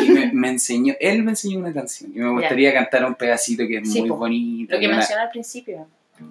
Y 0.06 0.08
me, 0.10 0.32
me 0.32 0.48
enseñó, 0.50 0.94
él 1.00 1.22
me 1.24 1.32
enseñó 1.32 1.58
una 1.58 1.72
canción 1.72 2.12
y 2.14 2.18
me 2.20 2.30
gustaría 2.30 2.72
cantar 2.72 3.04
un 3.04 3.14
pedacito 3.16 3.66
que 3.66 3.78
es 3.78 3.92
Sí, 3.92 4.00
muy 4.00 4.08
po. 4.10 4.16
bonito. 4.16 4.74
Lo 4.74 4.80
que 4.80 4.86
una- 4.86 4.96
mencioné 4.98 5.22
al 5.22 5.30
principio. 5.30 5.86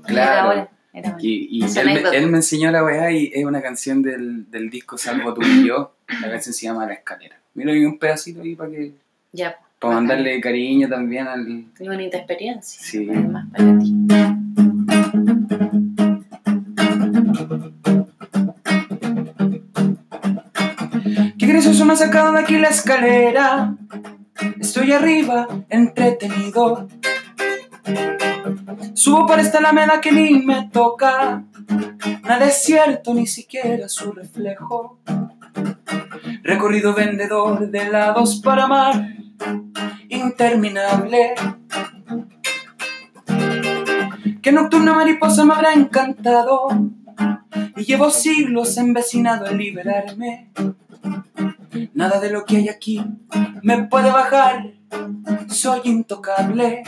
Claro. 0.05 0.69
Era. 0.93 1.17
Y, 1.19 1.59
y 1.59 1.63
él, 1.77 1.85
me, 1.85 2.17
él 2.17 2.27
me 2.27 2.37
enseñó 2.37 2.71
la 2.71 2.81
weá 2.85 3.11
y 3.11 3.29
es 3.33 3.43
una 3.43 3.61
canción 3.61 4.01
del, 4.01 4.49
del 4.49 4.69
disco 4.69 4.97
Salvo 4.97 5.33
tú 5.33 5.41
y 5.43 5.67
yo. 5.67 5.93
La 6.21 6.29
canción 6.31 6.53
se 6.53 6.65
llama 6.67 6.85
La 6.85 6.93
Escalera. 6.93 7.37
Mira, 7.53 7.73
hay 7.73 7.83
un 7.85 7.99
pedacito 7.99 8.41
ahí 8.41 8.55
para 8.55 8.69
que 8.71 8.93
Ya. 9.33 9.57
Para 9.85 9.97
mandarle 9.97 10.41
cariño 10.41 10.89
también 10.89 11.27
al... 11.27 11.65
Qué 11.77 11.87
bonita 11.87 12.17
experiencia. 12.17 12.81
Sí. 12.81 13.07
Además, 13.07 13.45
para 13.51 13.77
ti. 13.77 13.93
Qué 21.37 21.45
gracioso 21.45 21.85
me 21.85 21.93
ha 21.93 21.95
sacado 21.97 22.33
de 22.33 22.39
aquí 22.39 22.57
la 22.57 22.69
escalera. 22.69 23.75
Estoy 24.59 24.91
arriba, 24.91 25.47
entretenido. 25.69 26.87
Subo 28.95 29.27
por 29.27 29.39
esta 29.39 29.59
alameda 29.59 30.01
que 30.01 30.11
ni 30.11 30.39
me 30.39 30.67
toca. 30.73 31.43
Nada 32.23 32.47
es 32.47 32.63
cierto, 32.63 33.13
ni 33.13 33.27
siquiera 33.27 33.87
su 33.87 34.11
reflejo. 34.11 34.97
Recorrido 36.41 36.95
vendedor 36.95 37.69
de 37.69 37.87
lados 37.87 38.41
para 38.43 38.65
mar. 38.65 39.24
Interminable. 40.09 41.35
Que 44.41 44.51
nocturna 44.51 44.93
mariposa 44.93 45.45
me 45.45 45.53
habrá 45.53 45.73
encantado. 45.73 46.67
Y 47.75 47.83
llevo 47.83 48.09
siglos 48.09 48.77
emvecinado 48.77 49.47
en 49.47 49.57
liberarme. 49.57 50.51
Nada 51.93 52.19
de 52.19 52.29
lo 52.29 52.45
que 52.45 52.57
hay 52.57 52.69
aquí 52.69 53.03
me 53.65 53.83
puede 53.85 54.11
bajar, 54.11 54.73
soy 55.47 55.81
intocable. 55.85 56.83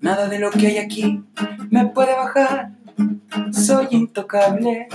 Nada 0.00 0.28
de 0.28 0.38
lo 0.38 0.50
que 0.50 0.68
hay 0.68 0.78
aquí 0.78 1.24
me 1.70 1.86
puede 1.86 2.14
bajar, 2.14 2.70
soy 3.50 3.88
intocable. 3.90 4.88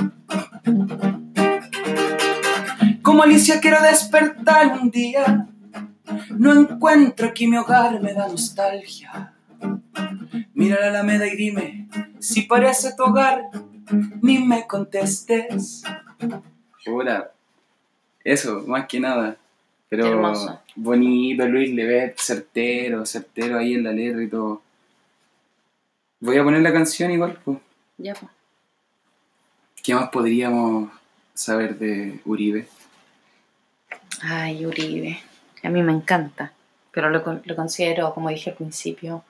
Como 3.14 3.26
Alicia 3.26 3.62
quiero 3.62 3.80
despertar 3.80 4.76
un 4.82 4.90
día, 4.90 5.48
no 6.32 6.52
encuentro 6.52 7.28
aquí 7.28 7.46
mi 7.46 7.58
hogar, 7.58 8.02
me 8.02 8.12
da 8.12 8.28
nostalgia. 8.28 9.36
Mira 10.56 10.80
la 10.82 10.88
alameda 10.88 11.28
y 11.28 11.36
dime 11.36 11.88
si 12.18 12.42
parece 12.42 12.96
tu 12.98 13.04
hogar, 13.04 13.52
ni 14.20 14.40
me 14.40 14.66
contestes. 14.66 15.84
Pura. 16.84 17.32
Eso, 18.24 18.64
más 18.66 18.88
que 18.88 19.00
nada. 19.00 19.38
Pero 19.90 20.08
Hermoso. 20.08 20.60
bonito, 20.76 21.48
Luis 21.48 21.72
Levet, 21.72 22.18
certero, 22.18 23.06
certero 23.06 23.60
ahí 23.60 23.76
en 23.76 23.84
la 23.84 23.92
letra 23.92 24.24
y 24.24 24.28
todo. 24.28 24.64
Voy 26.20 26.36
a 26.40 26.44
poner 26.44 26.64
la 26.64 26.74
canción 26.74 27.12
igual. 27.12 27.38
pues. 27.46 27.60
Ya, 28.00 28.16
pues. 28.16 28.32
¿Qué 29.84 29.94
más 29.94 30.10
podríamos 30.10 30.90
saber 31.36 31.78
de 31.78 32.20
Uribe? 32.26 32.68
Ay, 34.26 34.66
Uribe. 34.66 35.20
A 35.64 35.70
mí 35.70 35.84
me 35.84 35.92
encanta. 35.92 36.54
Pero 36.92 37.10
lo, 37.10 37.42
lo 37.44 37.56
considero, 37.56 38.14
como 38.14 38.30
dije 38.30 38.52
al 38.52 38.56
principio, 38.56 39.24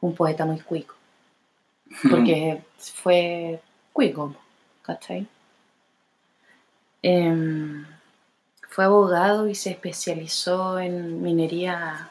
un 0.00 0.14
poeta 0.14 0.46
muy 0.46 0.60
cuico. 0.60 0.94
Porque 2.10 2.62
fue 2.78 3.60
cuico, 3.92 4.34
¿cachai? 4.82 5.26
Em, 7.02 7.84
fue 8.68 8.84
abogado 8.84 9.48
y 9.48 9.54
se 9.54 9.70
especializó 9.70 10.78
en 10.78 11.22
minería 11.22 12.10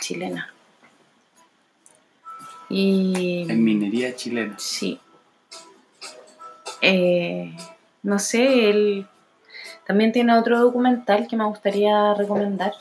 chilena. 0.00 0.52
Y 2.68 3.46
en 3.48 3.64
minería 3.64 4.14
chilena. 4.16 4.56
Sí. 4.58 5.00
Eh, 6.80 7.56
no 8.02 8.18
sé, 8.18 8.70
él 8.70 9.06
también 9.88 10.12
tiene 10.12 10.36
otro 10.36 10.60
documental 10.60 11.26
que 11.26 11.34
me 11.34 11.46
gustaría 11.46 12.12
recomendar. 12.12 12.74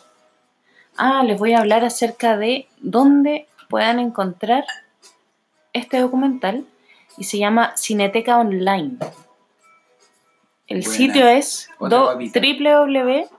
Ah, 0.97 1.23
les 1.23 1.39
voy 1.39 1.53
a 1.53 1.59
hablar 1.59 1.85
acerca 1.85 2.35
de 2.35 2.67
dónde 2.81 3.47
puedan 3.69 3.99
encontrar 3.99 4.65
este 5.71 6.01
documental 6.01 6.65
y 7.17 7.23
se 7.23 7.37
llama 7.37 7.71
Cineteca 7.77 8.37
Online. 8.37 8.97
El 10.67 10.81
Buena. 10.81 10.97
sitio 10.97 11.29
es 11.29 11.69
www.http. 11.79 13.29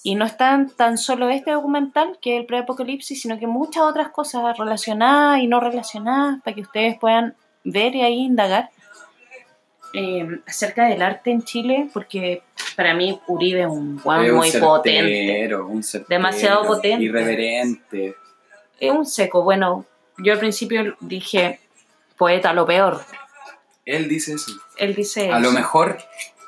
Y 0.03 0.15
no 0.15 0.25
están 0.25 0.71
tan 0.71 0.97
solo 0.97 1.29
este 1.29 1.51
documental, 1.51 2.19
que 2.23 2.35
es 2.37 2.41
el 2.41 2.47
preapocalipsis, 2.47 3.21
sino 3.21 3.39
que 3.39 3.47
muchas 3.47 3.83
otras 3.83 4.11
cosas 4.11 4.57
relacionadas 4.57 5.41
y 5.41 5.49
no 5.49 5.61
relacionadas 5.61 6.41
para 6.43 6.55
que 6.55 6.63
ustedes 6.63 6.99
puedan 6.99 7.35
ver 7.65 7.95
y 7.97 8.03
ahí 8.03 8.21
indagar 8.21 8.71
eh, 9.95 10.41
acerca 10.47 10.87
del 10.87 11.03
arte 11.03 11.31
en 11.31 11.43
Chile, 11.43 11.89
porque 11.93 12.43
para 12.77 12.95
mí 12.95 13.19
Uribe 13.27 13.63
es 13.63 13.67
un 13.67 13.99
guau 13.99 14.23
Es 14.23 14.31
un 14.31 14.37
muy 14.37 14.51
potente. 14.53 15.57
un 15.59 15.83
certero, 15.83 16.09
Demasiado 16.09 16.67
potente. 16.67 17.05
Irreverente. 17.05 18.15
Es 18.79 18.93
un 18.93 19.05
seco. 19.07 19.43
Bueno, 19.43 19.85
yo 20.19 20.33
al 20.33 20.39
principio 20.39 20.97
dije 21.01 21.59
poeta, 22.17 22.53
lo 22.53 22.67
peor. 22.67 23.01
Él 23.85 24.09
dice 24.09 24.35
eso. 24.35 24.53
Él 24.77 24.95
dice 24.95 25.33
A 25.33 25.41
lo 25.41 25.51
mejor, 25.51 25.99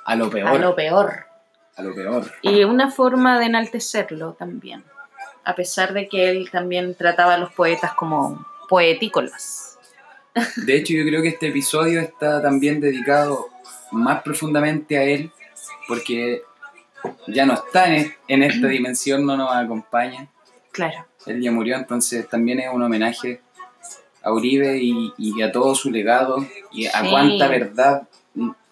a 0.04 0.14
lo 0.14 0.30
peor. 0.30 0.48
a 0.48 0.54
lo 0.58 0.76
peor. 0.76 1.29
A 1.80 1.82
lo 1.82 1.94
peor. 1.94 2.30
Y 2.42 2.64
una 2.64 2.90
forma 2.90 3.38
de 3.38 3.46
enaltecerlo 3.46 4.34
también, 4.34 4.84
a 5.44 5.54
pesar 5.54 5.92
de 5.94 6.08
que 6.08 6.28
él 6.28 6.50
también 6.50 6.94
trataba 6.94 7.34
a 7.34 7.38
los 7.38 7.52
poetas 7.52 7.94
como 7.94 8.44
poetícolas. 8.68 9.78
De 10.56 10.76
hecho, 10.76 10.92
yo 10.92 11.04
creo 11.04 11.22
que 11.22 11.28
este 11.28 11.48
episodio 11.48 12.00
está 12.00 12.40
también 12.42 12.80
dedicado 12.80 13.48
más 13.92 14.22
profundamente 14.22 14.96
a 14.98 15.02
él, 15.02 15.32
porque 15.88 16.42
ya 17.26 17.46
no 17.46 17.54
está 17.54 17.86
en, 17.94 18.14
en 18.28 18.42
esta 18.42 18.68
dimensión, 18.68 19.24
no 19.26 19.36
nos 19.36 19.50
acompaña. 19.54 20.28
Claro, 20.70 21.06
Él 21.26 21.40
ya 21.42 21.50
murió, 21.50 21.76
entonces 21.76 22.28
también 22.28 22.60
es 22.60 22.68
un 22.72 22.82
homenaje 22.82 23.40
a 24.22 24.32
Uribe 24.32 24.78
y, 24.78 25.12
y 25.18 25.42
a 25.42 25.50
todo 25.50 25.74
su 25.74 25.90
legado 25.90 26.46
y 26.70 26.86
a 26.86 27.00
Sí. 27.00 27.08
cuánta 27.10 27.48
verdad 27.48 28.08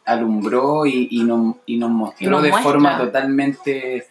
alumbró 0.09 0.87
y, 0.87 1.07
y 1.11 1.23
nos, 1.25 1.57
y 1.67 1.77
nos 1.77 1.91
mostró 1.91 2.31
nos 2.31 2.43
de 2.43 2.51
muestra. 2.51 2.73
forma 2.73 2.99
totalmente 2.99 4.07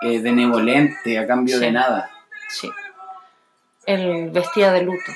eh, 0.00 0.18
benevolente, 0.20 1.18
a 1.18 1.26
cambio 1.26 1.58
de 1.58 1.72
nada. 1.72 2.10
sí. 2.48 2.70
Él 3.84 4.30
vestía 4.32 4.70
de 4.72 4.82
luto, 4.82 5.10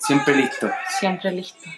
Siempre 0.00 0.34
listo. 0.34 0.68
siempre 0.98 1.30
listo. 1.30 1.70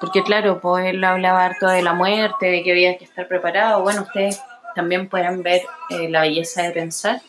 Porque 0.00 0.22
claro, 0.22 0.60
pues 0.60 0.86
él 0.86 1.04
hablaba 1.04 1.44
harto 1.44 1.66
de 1.68 1.82
la 1.82 1.92
muerte, 1.92 2.46
de 2.46 2.62
que 2.62 2.70
había 2.70 2.96
que 2.96 3.04
estar 3.04 3.28
preparado. 3.28 3.82
Bueno, 3.82 4.02
ustedes 4.02 4.40
también 4.74 5.08
pueden 5.08 5.42
ver 5.42 5.60
eh, 5.90 6.08
La 6.08 6.22
belleza 6.22 6.62
de 6.62 6.70
pensar. 6.70 7.20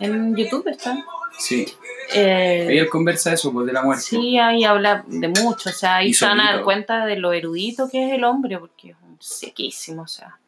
En 0.00 0.36
YouTube 0.36 0.68
está. 0.68 0.96
Sí. 1.38 1.66
Eh, 2.12 2.66
Ahí 2.68 2.78
él 2.78 2.88
conversa 2.88 3.32
eso, 3.32 3.52
pues, 3.52 3.66
de 3.66 3.72
la 3.72 3.82
muerte. 3.82 4.02
Sí, 4.02 4.38
ahí 4.38 4.64
habla 4.64 5.04
de 5.06 5.28
mucho, 5.28 5.70
o 5.70 5.72
sea, 5.72 5.96
ahí 5.96 6.08
Y 6.08 6.14
se 6.14 6.26
van 6.26 6.40
a 6.40 6.54
dar 6.54 6.64
cuenta 6.64 7.06
de 7.06 7.16
lo 7.16 7.32
erudito 7.32 7.88
que 7.90 8.06
es 8.06 8.12
el 8.12 8.24
hombre, 8.24 8.58
porque 8.58 8.90
es 8.90 8.96
un 9.02 9.16
sequísimo, 9.20 10.02
o 10.02 10.08
sea, 10.08 10.38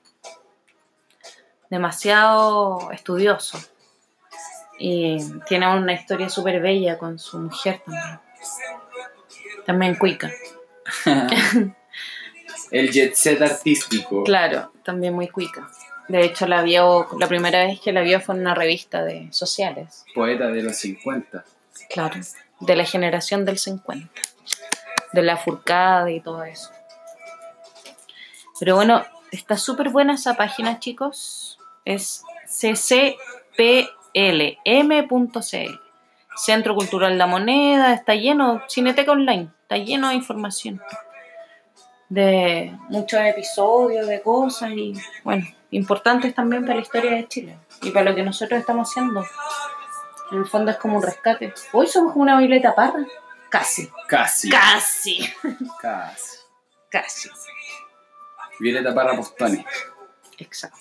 demasiado 1.71 2.90
estudioso. 2.92 3.59
Y 4.79 5.16
tiene 5.49 5.75
una 5.75 5.95
historia 5.95 6.29
súper 6.29 6.61
bella 6.61 6.99
con 6.99 7.19
su 7.19 7.38
mujer 7.38 7.83
también. 7.85 8.21
También 9.64 9.95
cuica. 9.97 10.31
El 12.71 12.90
jet 12.90 13.14
set 13.14 13.40
artístico. 13.40 14.25
Claro, 14.25 14.73
también 14.83 15.14
muy 15.14 15.29
cuica. 15.29 15.69
De 16.09 16.25
hecho, 16.25 16.47
la 16.47 16.62
vio, 16.62 17.09
la 17.19 17.27
primera 17.27 17.64
vez 17.64 17.81
que 17.81 17.92
la 17.92 18.03
vio 18.03 18.21
fue 18.21 18.37
en 18.37 18.42
una 18.42 18.55
revista 18.55 19.03
de 19.03 19.29
sociales. 19.33 20.05
Poeta 20.14 20.49
de 20.49 20.62
los 20.62 20.77
50. 20.77 21.45
Claro, 21.90 22.21
de 22.61 22.77
la 22.77 22.85
generación 22.85 23.45
del 23.45 23.59
50, 23.59 24.09
de 25.12 25.23
la 25.23 25.37
furcada 25.37 26.11
y 26.11 26.21
todo 26.21 26.45
eso. 26.45 26.71
Pero 28.59 28.77
bueno, 28.77 29.05
está 29.31 29.57
súper 29.57 29.90
buena 29.90 30.14
esa 30.14 30.35
página, 30.35 30.79
chicos. 30.79 31.59
Es 31.85 32.23
ccplm.cl. 32.47 33.59
Centro 36.37 36.75
Cultural 36.75 37.16
La 37.16 37.27
Moneda, 37.27 37.95
está 37.95 38.14
lleno, 38.14 38.62
Cineteca 38.69 39.12
Online, 39.12 39.49
está 39.62 39.79
lleno 39.79 40.11
de 40.11 40.16
información. 40.16 40.83
De 42.11 42.77
muchos 42.90 43.21
episodios, 43.21 44.07
de 44.07 44.21
cosas 44.21 44.71
y, 44.73 44.92
bueno, 45.25 45.47
importantes 45.70 46.35
también 46.35 46.62
para 46.62 46.76
la 46.76 46.83
historia 46.83 47.12
de 47.12 47.29
Chile 47.29 47.59
y 47.83 47.90
para 47.90 48.11
lo 48.11 48.16
que 48.16 48.22
nosotros 48.22 48.59
estamos 48.61 48.88
haciendo. 48.90 49.24
En 50.33 50.38
el 50.38 50.46
fondo 50.46 50.70
es 50.70 50.76
como 50.76 50.96
un 50.96 51.02
rescate. 51.02 51.52
Hoy 51.72 51.87
somos 51.87 52.12
como 52.12 52.22
una 52.22 52.38
Violeta 52.38 52.74
Parra. 52.74 53.05
Casi. 53.48 53.88
Casi. 54.09 54.50
Casi. 54.50 55.33
Casi. 55.81 56.37
Casi. 56.90 57.31
Violeta 58.59 58.94
Parra 58.94 59.16
Postone. 59.16 59.64
Exacto. 60.38 60.79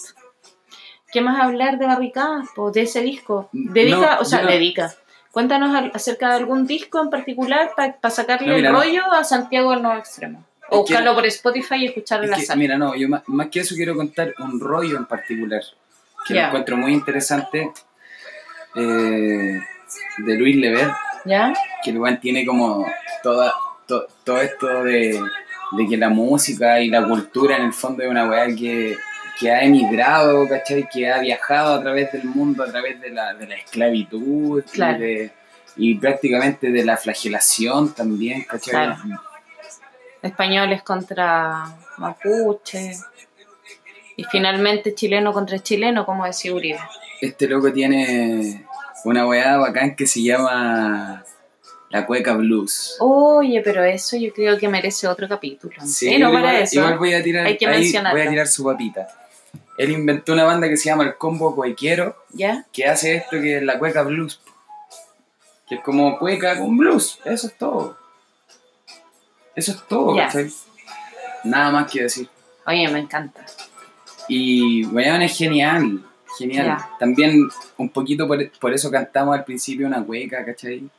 ¿Qué 1.11 1.21
más 1.21 1.39
hablar 1.41 1.77
de 1.77 1.85
Barricadas? 1.85 2.47
Pues 2.55 2.73
de 2.73 2.81
ese 2.81 3.01
disco. 3.01 3.49
Dedica, 3.53 4.15
No, 4.15 4.21
o 4.21 4.25
sea, 4.25 4.41
no- 4.41 4.49
dedica. 4.49 4.93
Cuéntanos 5.31 5.91
acerca 5.93 6.29
de 6.29 6.35
algún 6.35 6.65
disco 6.65 7.01
en 7.01 7.09
particular 7.09 7.71
para 7.75 8.09
sacarle 8.09 8.47
No, 8.47 8.55
mira, 8.55 8.69
el 8.69 8.75
rollo 8.75 9.11
a 9.11 9.23
Santiago 9.25 9.71
del 9.71 9.81
Nuevo 9.81 9.99
Extremo. 9.99 10.45
O 10.69 10.80
buscarlo 10.82 11.12
que- 11.12 11.15
por 11.15 11.25
Spotify 11.28 11.75
y 11.75 11.86
escucharlo 11.88 12.25
en 12.25 12.32
la 12.32 12.38
que, 12.38 12.45
sala. 12.45 12.60
mira, 12.60 12.78
no, 12.78 12.95
yo 12.95 13.08
más, 13.10 13.21
más 13.28 13.47
que 13.49 13.60
eso 13.60 13.75
quiero 13.75 13.95
contar 13.95 14.34
un 14.39 14.60
rollo 14.60 14.97
en 14.97 15.06
particular 15.06 15.62
que 16.28 16.34
lo 16.34 16.39
Ya. 16.39 16.47
encuentro 16.47 16.75
muy 16.78 16.91
interesante 16.93 17.71
eh, 18.75 19.60
de 20.17 20.36
Luis 20.36 20.56
Lever, 20.56 20.89
¿Ya? 21.25 21.54
que 21.84 21.91
el 21.91 22.19
tiene 22.19 22.45
como 22.45 22.86
toda, 23.23 23.54
to- 23.88 24.08
todo 24.23 24.41
esto 24.41 24.84
de, 24.84 25.21
de 25.71 25.88
que 25.88 25.97
la 25.97 26.10
música 26.10 26.82
y 26.82 26.89
la 26.89 27.06
cultura 27.08 27.58
en 27.58 27.63
el 27.65 27.73
fondo 27.73 28.04
es 28.04 28.10
una 28.10 28.28
weá 28.28 28.47
que, 28.47 28.97
que 29.39 29.51
ha 29.51 29.62
emigrado, 29.63 30.47
¿cachai? 30.47 30.88
Que 30.91 31.12
ha 31.12 31.19
viajado 31.19 31.75
a 31.75 31.82
través 31.82 32.12
del 32.12 32.25
mundo, 32.25 32.63
a 32.63 32.67
través 32.71 32.99
de 33.01 33.12
la, 33.12 33.34
de 33.34 33.47
la 33.47 33.56
esclavitud 33.56 34.63
Claro. 34.71 34.97
y, 34.97 34.99
de- 35.01 35.32
y 35.78 35.95
prácticamente 35.95 36.71
de 36.71 36.84
la 36.86 36.97
flagelación 36.97 37.93
también, 37.93 38.43
¿cachai? 38.43 38.71
Claro. 38.71 38.97
Españoles 40.25 40.81
contra 40.83 41.65
mapuche. 41.97 42.93
Y 44.17 44.23
finalmente 44.25 44.93
chileno 44.95 45.33
contra 45.33 45.59
chileno, 45.59 46.05
como 46.05 46.25
decía 46.25 46.53
Uribe. 46.53 46.79
Este 47.21 47.47
loco 47.47 47.71
tiene 47.71 48.65
una 49.03 49.27
weá 49.27 49.57
bacán 49.57 49.95
que 49.95 50.07
se 50.07 50.23
llama 50.23 51.23
La 51.89 52.05
Cueca 52.05 52.33
Blues. 52.33 52.95
Oye, 52.99 53.61
pero 53.61 53.83
eso 53.83 54.15
yo 54.17 54.33
creo 54.33 54.57
que 54.57 54.67
merece 54.69 55.07
otro 55.07 55.27
capítulo. 55.27 55.75
Sí, 55.81 56.09
Sí, 56.09 56.17
no 56.17 56.29
igual, 56.29 56.43
para 56.43 56.59
eso. 56.59 56.75
igual 56.79 56.97
voy 56.97 57.13
a 57.13 57.21
tirar, 57.23 57.45
Hay 57.45 57.57
que 57.57 57.67
mencionarlo. 57.67 58.17
voy 58.17 58.27
a 58.27 58.29
tirar 58.29 58.47
su 58.47 58.63
papita. 58.63 59.07
Él 59.77 59.91
inventó 59.91 60.31
una 60.33 60.45
banda 60.45 60.69
que 60.69 60.77
se 60.77 60.85
llama 60.85 61.03
El 61.03 61.15
Combo 61.17 61.53
Cuequero, 61.53 62.15
¿Ya? 62.31 62.65
que 62.71 62.85
hace 62.85 63.15
esto 63.15 63.31
que 63.41 63.57
es 63.57 63.63
la 63.63 63.77
cueca 63.77 64.03
blues. 64.03 64.39
Que 65.67 65.75
es 65.75 65.81
como 65.81 66.17
cueca 66.17 66.57
con 66.57 66.77
blues. 66.77 67.19
Eso 67.25 67.47
es 67.47 67.57
todo. 67.57 67.97
Eso 69.55 69.71
es 69.71 69.87
todo, 69.87 70.15
Ya. 70.15 70.25
¿cachai? 70.25 70.51
Nada 71.43 71.71
más 71.71 71.91
que 71.91 72.03
decir. 72.03 72.27
Oye, 72.65 72.87
me 72.89 72.99
encanta. 72.99 73.45
Y 74.27 74.85
weón 74.87 75.21
es 75.21 75.37
genial. 75.37 76.03
Genial. 76.37 76.77
También 76.99 77.47
un 77.77 77.89
poquito 77.89 78.27
por, 78.27 78.49
por 78.59 78.73
eso 78.73 78.91
cantamos 78.91 79.35
al 79.35 79.45
principio 79.45 79.87
una 79.87 80.03
cueca, 80.03 80.43
¿cachai? 80.43 80.89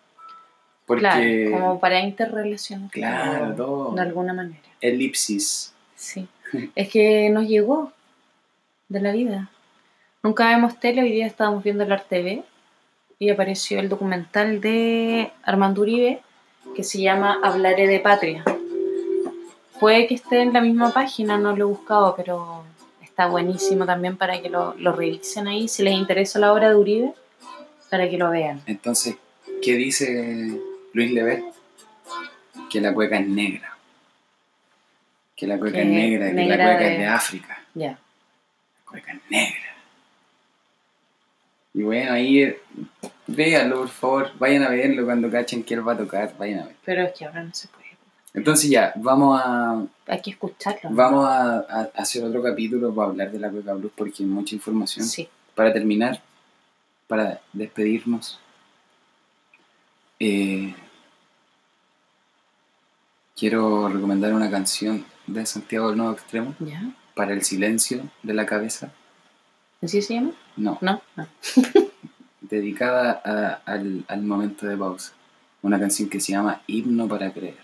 Porque. 0.87 1.01
Claro, 1.01 1.51
como 1.51 1.81
para 1.81 2.01
interrelacionar. 2.01 2.91
Claro, 2.91 3.55
todo. 3.55 3.95
De 3.95 4.01
alguna 4.01 4.33
manera. 4.33 4.61
Elipsis. 4.81 5.75
Sí. 5.95 6.29
Es 6.77 6.89
que 6.89 7.29
nos 7.31 7.47
llegó 7.49 7.93
de 8.89 9.01
la 9.01 9.13
vida. 9.13 9.51
Nunca 10.23 10.49
vemos 10.49 10.79
tele, 10.79 11.03
hoy 11.03 11.11
día 11.11 11.27
estábamos 11.27 11.63
viendo 11.63 11.85
el 11.85 12.03
TV 12.03 12.45
y 13.19 13.31
apareció 13.31 13.81
el 13.81 13.89
documental 13.89 14.61
de 14.61 15.33
Armando 15.43 15.83
Uribe 15.83 16.21
que 16.75 16.85
se 16.85 17.01
llama 17.01 17.39
Hablaré 17.43 17.87
de 17.87 18.01
Patria. 18.01 18.45
Puede 19.81 20.07
que 20.07 20.15
esté 20.15 20.41
en 20.41 20.53
la 20.53 20.61
misma 20.61 20.93
página, 20.93 21.37
no 21.39 21.55
lo 21.57 21.65
he 21.65 21.69
buscado, 21.69 22.15
pero 22.17 22.65
está 23.03 23.27
buenísimo 23.29 23.85
también 23.87 24.17
para 24.17 24.41
que 24.41 24.49
lo, 24.49 24.75
lo 24.79 24.93
revisen 24.93 25.49
ahí. 25.49 25.69
Si 25.69 25.83
les 25.83 25.95
interesa 25.95 26.39
la 26.39 26.53
obra 26.53 26.71
de 26.71 26.77
Uribe, 26.77 27.13
para 27.91 28.09
que 28.09 28.17
lo 28.19 28.31
vean. 28.31 28.63
Entonces, 28.67 29.17
¿qué 29.63 29.75
dice 29.75 30.61
Luis 30.93 31.13
Levet? 31.13 31.45
Que 32.71 32.81
la 32.81 32.93
cueca 32.95 33.19
es 33.19 33.29
negra. 33.29 33.77
Que 35.37 35.47
la 35.47 35.59
cueca 35.59 35.77
Que 35.77 35.83
es 35.83 35.89
negra, 35.89 36.27
que 36.29 36.33
la 36.35 36.41
negra 36.43 36.65
cueca 36.65 36.79
de- 36.85 36.93
es 36.93 36.99
de 36.99 37.07
África. 37.07 37.63
Ya. 37.75 37.91
La 37.91 37.99
cueca 38.91 39.13
es 39.13 39.21
negra. 39.31 39.77
Y 41.75 41.83
bueno, 41.83 42.13
ahí 42.13 42.57
véanlo, 43.27 43.79
por 43.81 43.89
favor. 43.89 44.31
Vayan 44.39 44.63
a 44.65 44.69
verlo 44.71 45.05
cuando 45.05 45.31
cachen 45.31 45.63
que 45.65 45.75
él 45.75 45.87
va 45.87 45.93
a 45.93 45.99
tocar. 45.99 46.37
Vayan 46.39 46.61
a 46.61 46.67
ver. 46.67 46.77
Pero 46.85 47.03
es 47.03 47.13
que 47.17 47.25
ahora 47.25 47.43
no 47.45 47.53
se 47.55 47.69
puede. 47.69 47.87
Entonces 48.35 48.69
ya, 48.69 48.93
vamos 48.97 49.41
a, 49.43 49.83
Hay 50.07 50.21
que 50.21 50.31
escucharlo. 50.31 50.91
vamos 50.91 51.27
a, 51.27 51.59
a 51.61 51.91
hacer 51.97 52.23
otro 52.23 52.43
capítulo 52.43 52.95
para 52.95 53.09
hablar 53.09 53.31
de 53.33 53.39
la 53.39 53.51
cueca 53.51 53.73
blues 53.73 53.93
porque 53.97 54.23
hay 54.23 54.29
mucha 54.29 54.55
información. 54.55 55.07
Sí. 55.07 55.27
Para 55.55 55.73
terminar, 55.73 56.21
para 57.09 57.41
despedirnos, 57.55 58.39
eh, 60.21 60.75
quiero 63.35 63.89
recomendar 63.89 64.33
una 64.35 64.51
canción 64.51 65.05
de 65.27 65.47
Santiago 65.47 65.89
del 65.89 65.97
Nuevo 65.99 66.13
Extremo 66.13 66.55
¿Ya? 66.61 66.91
para 67.15 67.33
el 67.33 67.43
silencio 67.43 68.03
de 68.23 68.35
la 68.35 68.45
cabeza. 68.47 68.93
¿Así 69.83 70.03
se 70.03 70.15
llama? 70.15 70.33
No, 70.57 70.79
No. 70.83 71.01
no. 71.17 71.27
dedicada 72.57 73.21
a- 73.25 73.61
al, 73.73 74.05
al 74.09 74.23
momento 74.23 74.67
de 74.67 74.77
pausa. 74.77 75.13
Una 75.63 75.79
canción 75.81 76.09
que 76.09 76.21
se 76.21 76.33
llama 76.33 76.63
Himno 76.67 77.09
para 77.09 77.33
Creer, 77.33 77.59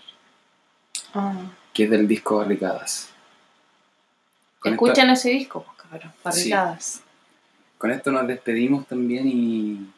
Ah. 1.13 1.33
que 1.73 1.83
es 1.85 1.89
del 1.89 2.07
disco 2.07 2.37
Barricadas. 2.37 3.09
Con 4.59 4.73
esta- 4.73 4.85
Escuchen 4.85 5.09
ese 5.09 5.29
disco, 5.29 5.63
pues, 5.63 5.77
cabrón. 5.77 6.11
Barricadas. 6.23 7.01
con 7.77 7.91
esto 7.91 8.11
nos 8.11 8.25
despedimos 8.27 8.87
también 8.87 9.27
y 9.27 9.89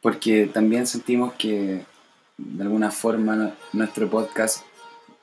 porque 0.00 0.46
también 0.46 0.86
sentimos 0.86 1.32
que 1.34 1.84
de 2.36 2.62
alguna 2.62 2.90
forma 2.90 3.34
no- 3.36 3.52
nuestro 3.72 4.08
podcast 4.08 4.64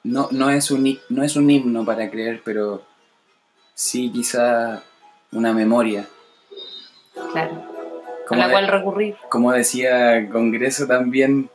no, 0.04 0.28
no, 0.32 0.50
es 0.50 0.70
un, 0.72 1.00
no 1.10 1.24
es 1.24 1.36
un 1.36 1.50
himno 1.50 1.84
para 1.86 2.10
creer, 2.12 2.42
pero 2.44 2.84
sí 3.74 4.12
quizá 4.12 4.84
una 5.32 5.52
memoria. 5.54 6.08
Claro. 7.32 7.64
A 8.30 8.36
la 8.36 8.48
de- 8.48 8.52
cual 8.54 8.68
recurrir. 8.68 9.16
como 9.30 9.52
decía 9.52 10.18
el 10.18 10.30
Congreso 10.30 10.88
también, 10.88 11.50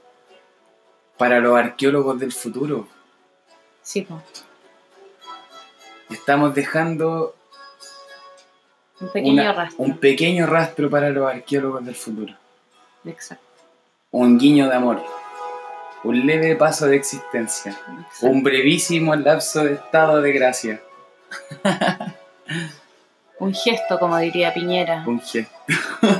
para 1.18 1.40
los 1.40 1.56
arqueólogos 1.58 2.18
del 2.20 2.32
futuro. 2.32 2.86
Sí, 3.82 4.02
pues. 4.02 4.20
Estamos 6.10 6.54
dejando 6.54 7.34
Un 9.00 9.08
pequeño 9.12 9.32
una- 9.42 9.52
rastro. 9.52 9.84
un 9.84 9.98
pequeño 9.98 10.46
rastro 10.46 10.90
para 10.90 11.10
los 11.10 11.28
arqueólogos 11.30 11.84
del 11.84 11.94
futuro. 11.94 12.34
Exacto. 13.04 13.44
un 14.12 14.38
guiño 14.38 14.68
de 14.68 14.74
amor, 14.74 15.02
un 16.04 16.26
leve 16.26 16.56
paso 16.56 16.86
de 16.86 16.96
existencia, 16.96 17.70
exacto. 17.70 18.26
un 18.26 18.42
brevísimo 18.42 19.14
lapso 19.14 19.62
de 19.64 19.74
estado 19.74 20.20
de 20.20 20.32
gracia, 20.32 20.82
Un 23.50 23.56
gesto, 23.56 23.98
como 23.98 24.16
diría 24.16 24.54
Piñera, 24.54 25.02
un 25.08 25.20
gesto, 25.20 25.52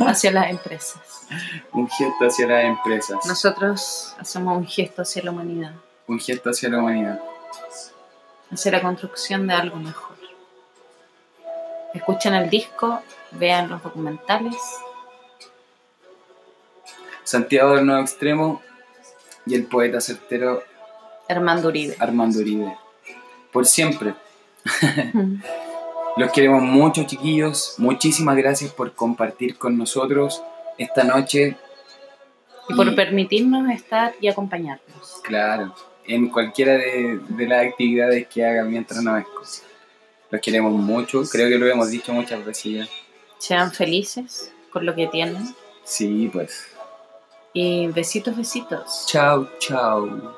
hacia 0.04 0.32
las 0.32 0.50
empresas. 0.50 1.00
un 1.72 1.88
gesto 1.88 2.24
hacia 2.26 2.44
las 2.48 2.64
empresas, 2.64 3.24
Nosotros 3.24 4.16
hacemos 4.18 4.56
un 4.58 4.66
gesto 4.66 5.02
hacia 5.02 5.22
la 5.22 5.30
humanidad, 5.30 5.70
un 6.08 6.18
gesto 6.18 6.50
hacia 6.50 6.68
la 6.70 6.78
humanidad. 6.78 7.20
hacia 8.50 8.72
la 8.72 8.82
construcción 8.82 9.46
de 9.46 9.54
algo 9.54 9.76
mejor. 9.76 10.16
Escuchen 11.94 12.34
el 12.34 12.50
disco, 12.50 13.00
vean 13.30 13.68
los 13.68 13.80
documentales. 13.80 14.56
Santiago 17.22 17.76
del 17.76 17.86
Nuevo 17.86 18.02
Extremo 18.02 18.60
y 19.46 19.54
el 19.54 19.66
poeta 19.66 20.00
certero 20.00 20.64
Armando 21.28 21.68
Uribe. 21.68 21.94
Armando 22.00 22.40
Uribe. 22.40 22.76
Por 23.52 23.66
siempre. 23.66 24.16
Los 26.20 26.32
queremos 26.32 26.62
mucho, 26.62 27.04
chiquillos. 27.04 27.76
Muchísimas 27.78 28.36
gracias 28.36 28.70
por 28.74 28.92
compartir 28.92 29.56
con 29.56 29.78
nosotros 29.78 30.42
esta 30.76 31.02
noche. 31.02 31.56
y 32.68 32.74
por 32.74 32.94
permitirnos 32.94 33.70
estar 33.70 34.14
y 34.20 34.28
acompañarnos. 34.28 35.20
Claro, 35.24 35.74
en 36.06 36.28
cualquiera 36.28 36.74
de, 36.74 37.20
de 37.26 37.46
las 37.46 37.66
actividades 37.66 38.26
que 38.28 38.44
hagan 38.44 38.70
mientras 38.70 39.02
nos 39.02 39.18
escuchan. 39.18 39.64
Los 40.30 40.42
queremos 40.42 40.72
mucho, 40.74 41.22
creo 41.22 41.48
que 41.48 41.56
lo 41.56 41.66
hemos 41.66 41.90
dicho 41.90 42.12
muchas 42.12 42.44
veces 42.44 42.64
ya. 42.70 42.88
Sean 43.38 43.72
felices 43.72 44.52
con 44.70 44.84
lo 44.84 44.94
que 44.94 45.06
tienen. 45.06 45.54
Sí, 45.84 46.28
pues. 46.30 46.66
Y 47.54 47.86
besitos, 47.86 48.36
besitos. 48.36 49.06
Chao, 49.06 49.48
chao. 49.58 50.36